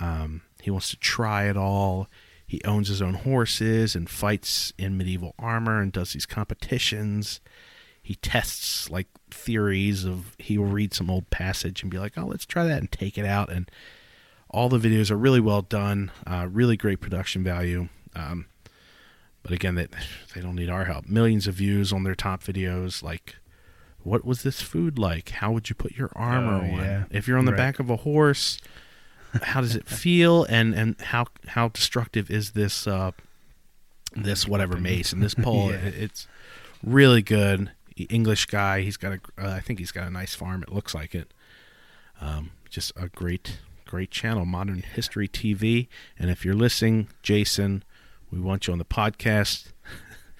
[0.00, 2.08] Um, he wants to try it all.
[2.46, 7.40] He owns his own horses and fights in medieval armor and does these competitions.
[8.02, 12.26] He tests like theories of he will read some old passage and be like, "Oh,
[12.26, 13.70] let's try that and take it out." And
[14.50, 17.88] all the videos are really well done, uh, really great production value.
[18.14, 18.46] Um,
[19.42, 19.88] but again, they
[20.34, 21.08] they don't need our help.
[21.08, 23.02] Millions of views on their top videos.
[23.02, 23.36] Like,
[24.02, 25.30] what was this food like?
[25.30, 26.78] How would you put your armor Oh, on?
[26.78, 27.04] yeah.
[27.10, 27.58] If you're on the Right.
[27.58, 28.58] back of a horse,
[29.42, 30.44] how does it feel?
[30.44, 33.12] And and how how destructive is this uh,
[34.14, 35.70] this whatever mace and this pole?
[35.70, 35.76] Yeah.
[35.78, 36.28] It- it's
[36.84, 37.70] really good.
[38.08, 38.80] English guy.
[38.80, 39.20] He's got a.
[39.38, 40.62] Uh, I think he's got a nice farm.
[40.62, 41.32] It looks like it.
[42.20, 45.88] Um, just a great great channel, Modern History TV.
[46.18, 47.84] And if you're listening, Jason,
[48.32, 49.66] we want you on the podcast.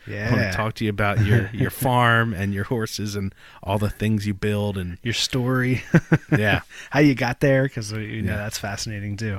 [0.04, 0.30] Yeah.
[0.30, 3.32] I want to talk to you about your your farm and your horses and
[3.62, 5.84] all the things you build and Your story,
[6.36, 8.38] yeah, how you got there, because you know Yeah.
[8.38, 9.38] that's fascinating too.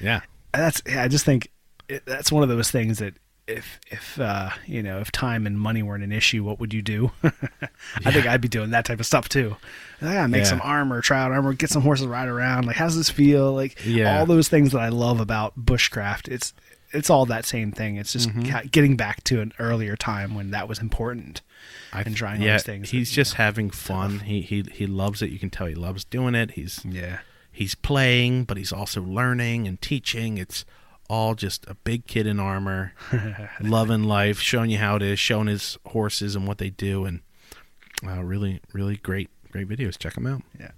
[0.00, 1.52] yeah, that's yeah, I just think
[1.88, 3.14] it, that's one of those things that
[3.46, 6.82] if if uh, you know if time and money weren't an issue, what would you
[6.82, 7.12] do?
[7.22, 9.54] I think I'd be doing that type of stuff too.
[10.00, 10.48] I gotta make Yeah.
[10.48, 12.66] some armor, try out armor, get some horses ride around.
[12.66, 13.52] Like, how's this feel?
[13.52, 16.26] Like, all those things that I love about bushcraft.
[16.26, 16.52] It's
[16.92, 17.96] it's all that same thing.
[17.96, 18.50] It's just Mm-hmm.
[18.50, 21.40] ca- getting back to an earlier time when that was important.
[21.92, 22.90] and trying all yeah, these things.
[22.90, 24.20] he's that- just having fun.
[24.20, 25.30] He he he loves it.
[25.30, 26.52] You can tell he loves doing it.
[26.52, 27.18] He's yeah.
[27.50, 30.38] he's playing, but he's also learning and teaching.
[30.38, 30.64] It's
[31.10, 32.94] all just a big kid in armor,
[33.60, 37.20] loving life, showing you how it is, showing his horses and what they do, and
[38.06, 39.98] uh, really, really great, great videos.
[39.98, 40.42] Check them out.
[40.58, 40.70] Yeah,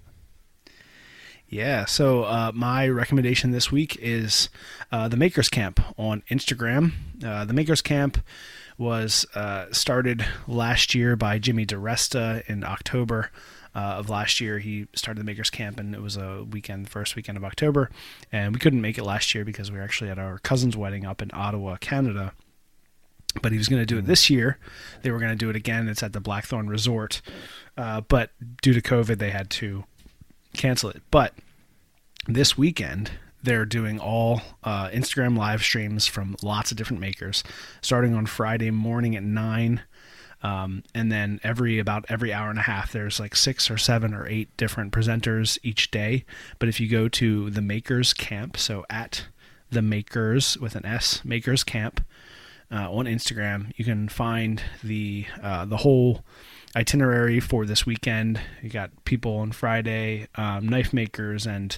[1.85, 4.49] so uh, my recommendation this week is
[4.91, 6.93] uh, the Makers Camp on Instagram.
[7.23, 8.19] Uh, the Makers Camp
[8.77, 13.31] was uh, started last year by Jimmy DeResta in October
[13.75, 14.59] uh, of last year.
[14.59, 17.89] He started the Makers Camp, and it was a weekend, first weekend of October.
[18.31, 21.05] And we couldn't make it last year because we were actually at our cousin's wedding
[21.05, 22.33] up in Ottawa, Canada
[23.41, 24.57] but he was going to do it this year.
[25.01, 25.89] They were going to do it again.
[25.89, 27.21] It's at the Blackthorne Resort,
[27.77, 28.31] uh, but
[28.61, 29.83] due to COVID, they had to
[30.55, 31.01] cancel it.
[31.11, 31.33] But
[32.27, 33.11] this weekend,
[33.43, 37.43] they're doing all uh, Instagram live streams from lots of different makers,
[37.81, 39.81] starting on Friday morning at nine.
[40.41, 44.13] Um, and then every about every hour and a half, there's like six or seven
[44.13, 46.25] or eight different presenters each day.
[46.59, 49.27] But if you go to the Makers Camp, so at
[49.69, 52.03] the Makers with an S, Makers Camp,
[52.71, 53.71] uh, on Instagram.
[53.75, 56.23] You can find the uh, the whole
[56.75, 58.39] itinerary for this weekend.
[58.61, 61.77] You got people on Friday, um, knife makers and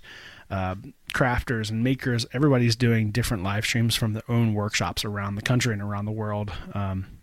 [0.49, 0.75] uh,
[1.13, 2.25] crafters and makers.
[2.33, 6.11] Everybody's doing different live streams from their own workshops around the country and around the
[6.11, 6.51] world.
[6.73, 7.17] Um,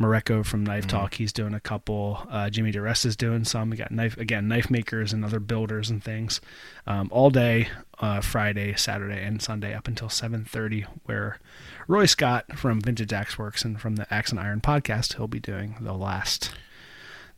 [0.00, 2.26] Mareko from Knife Talk, he's doing a couple.
[2.28, 3.70] Uh, Jimmy DeResta is doing some.
[3.70, 6.40] We got knife again, knife makers and other builders and things,
[6.86, 7.68] um, all day,
[8.00, 10.84] uh, Friday, Saturday, and Sunday up until 7:30.
[11.04, 11.38] Where
[11.86, 15.40] Roy Scott from Vintage Axe Works and from the Axe and Iron podcast, he'll be
[15.40, 16.50] doing the last,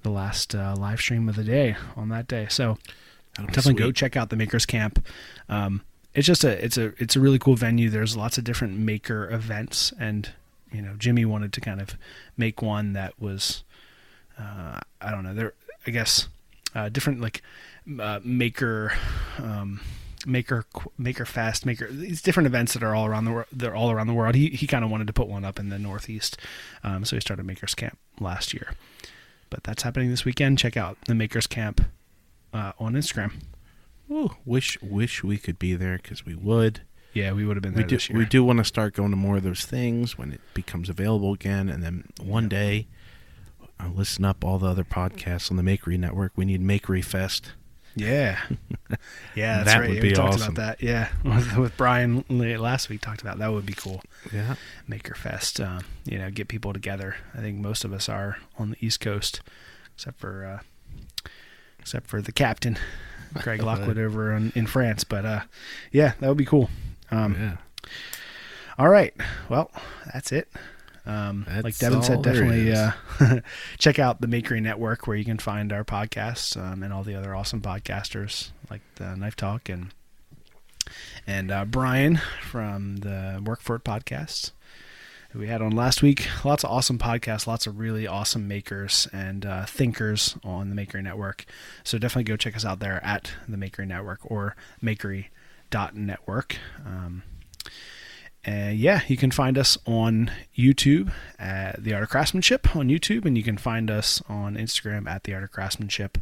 [0.06, 2.46] the last uh, live stream of the day on that day.
[2.48, 2.78] So
[3.34, 5.04] definitely go check out the Makers Camp.
[5.48, 5.82] Um,
[6.14, 7.90] it's just a it's a it's a really cool venue.
[7.90, 10.30] There's lots of different maker events, and
[10.72, 11.96] you know Jimmy wanted to kind of
[12.36, 13.64] make one that was
[14.38, 15.54] uh, I don't know there
[15.86, 16.28] I guess
[16.74, 17.42] uh, different like
[18.00, 18.92] uh, maker.
[19.38, 19.80] Um,
[20.24, 20.64] Maker,
[20.98, 21.86] Maker Fest, Maker.
[21.88, 23.46] These different events that are all around the world.
[23.52, 24.34] They're all around the world.
[24.34, 26.36] He he kind of wanted to put one up in the Northeast,
[26.82, 28.72] um, so he started Makers Camp last year.
[29.50, 30.58] But that's happening this weekend.
[30.58, 31.82] Check out the Makers Camp
[32.52, 33.32] uh, on Instagram.
[34.10, 36.82] Ooh, wish wish we could be there because we would.
[37.12, 38.18] Yeah, we would have been We there do this year.
[38.18, 41.32] we do want to start going to more of those things when it becomes available
[41.32, 42.86] again, and then one day,
[43.80, 46.32] I'll listen up all the other podcasts on the Makery Network.
[46.36, 47.52] We need Makery Fest.
[47.96, 48.38] Yeah,
[49.34, 49.88] yeah, that's That right.
[49.90, 50.52] would be we talked awesome.
[50.54, 50.82] about that.
[50.82, 54.02] Yeah, with, with Brian last week talked about that would be cool.
[54.32, 54.56] Yeah,
[54.86, 57.16] Maker Fest, uh, you know, get people together.
[57.34, 59.40] I think most of us are on the East Coast,
[59.94, 61.28] except for uh,
[61.78, 62.76] except for the captain,
[63.42, 65.02] Greg Lockwood over in, in France.
[65.04, 65.40] But uh,
[65.90, 66.68] yeah, that would be cool.
[67.10, 67.56] Um, yeah.
[68.78, 69.14] All right.
[69.48, 69.70] Well,
[70.12, 70.48] that's it.
[71.06, 72.90] Um, like Devon said, definitely uh,
[73.78, 77.14] check out the Makery Network where you can find our podcasts um, and all the
[77.14, 79.94] other awesome podcasters like the Knife Talk and
[81.26, 84.50] and uh, Brian from the Work for It podcast
[85.30, 86.26] who we had on last week.
[86.44, 91.02] Lots of awesome podcasts, lots of really awesome makers and uh, thinkers on the Makery
[91.02, 91.44] Network.
[91.84, 96.56] So definitely go check us out there at the Makery Network or Makery.network.
[96.84, 97.22] Um,
[98.46, 103.24] and yeah, you can find us on YouTube at The Art of Craftsmanship on YouTube,
[103.24, 106.18] and you can find us on Instagram at The Art of Craftsmanship.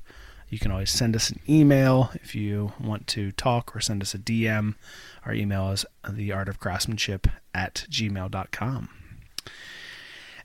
[0.48, 4.14] You can always send us an email if you want to talk or send us
[4.14, 4.74] a DM.
[5.26, 8.88] Our email is theartofcraftsmanship at gmail.com.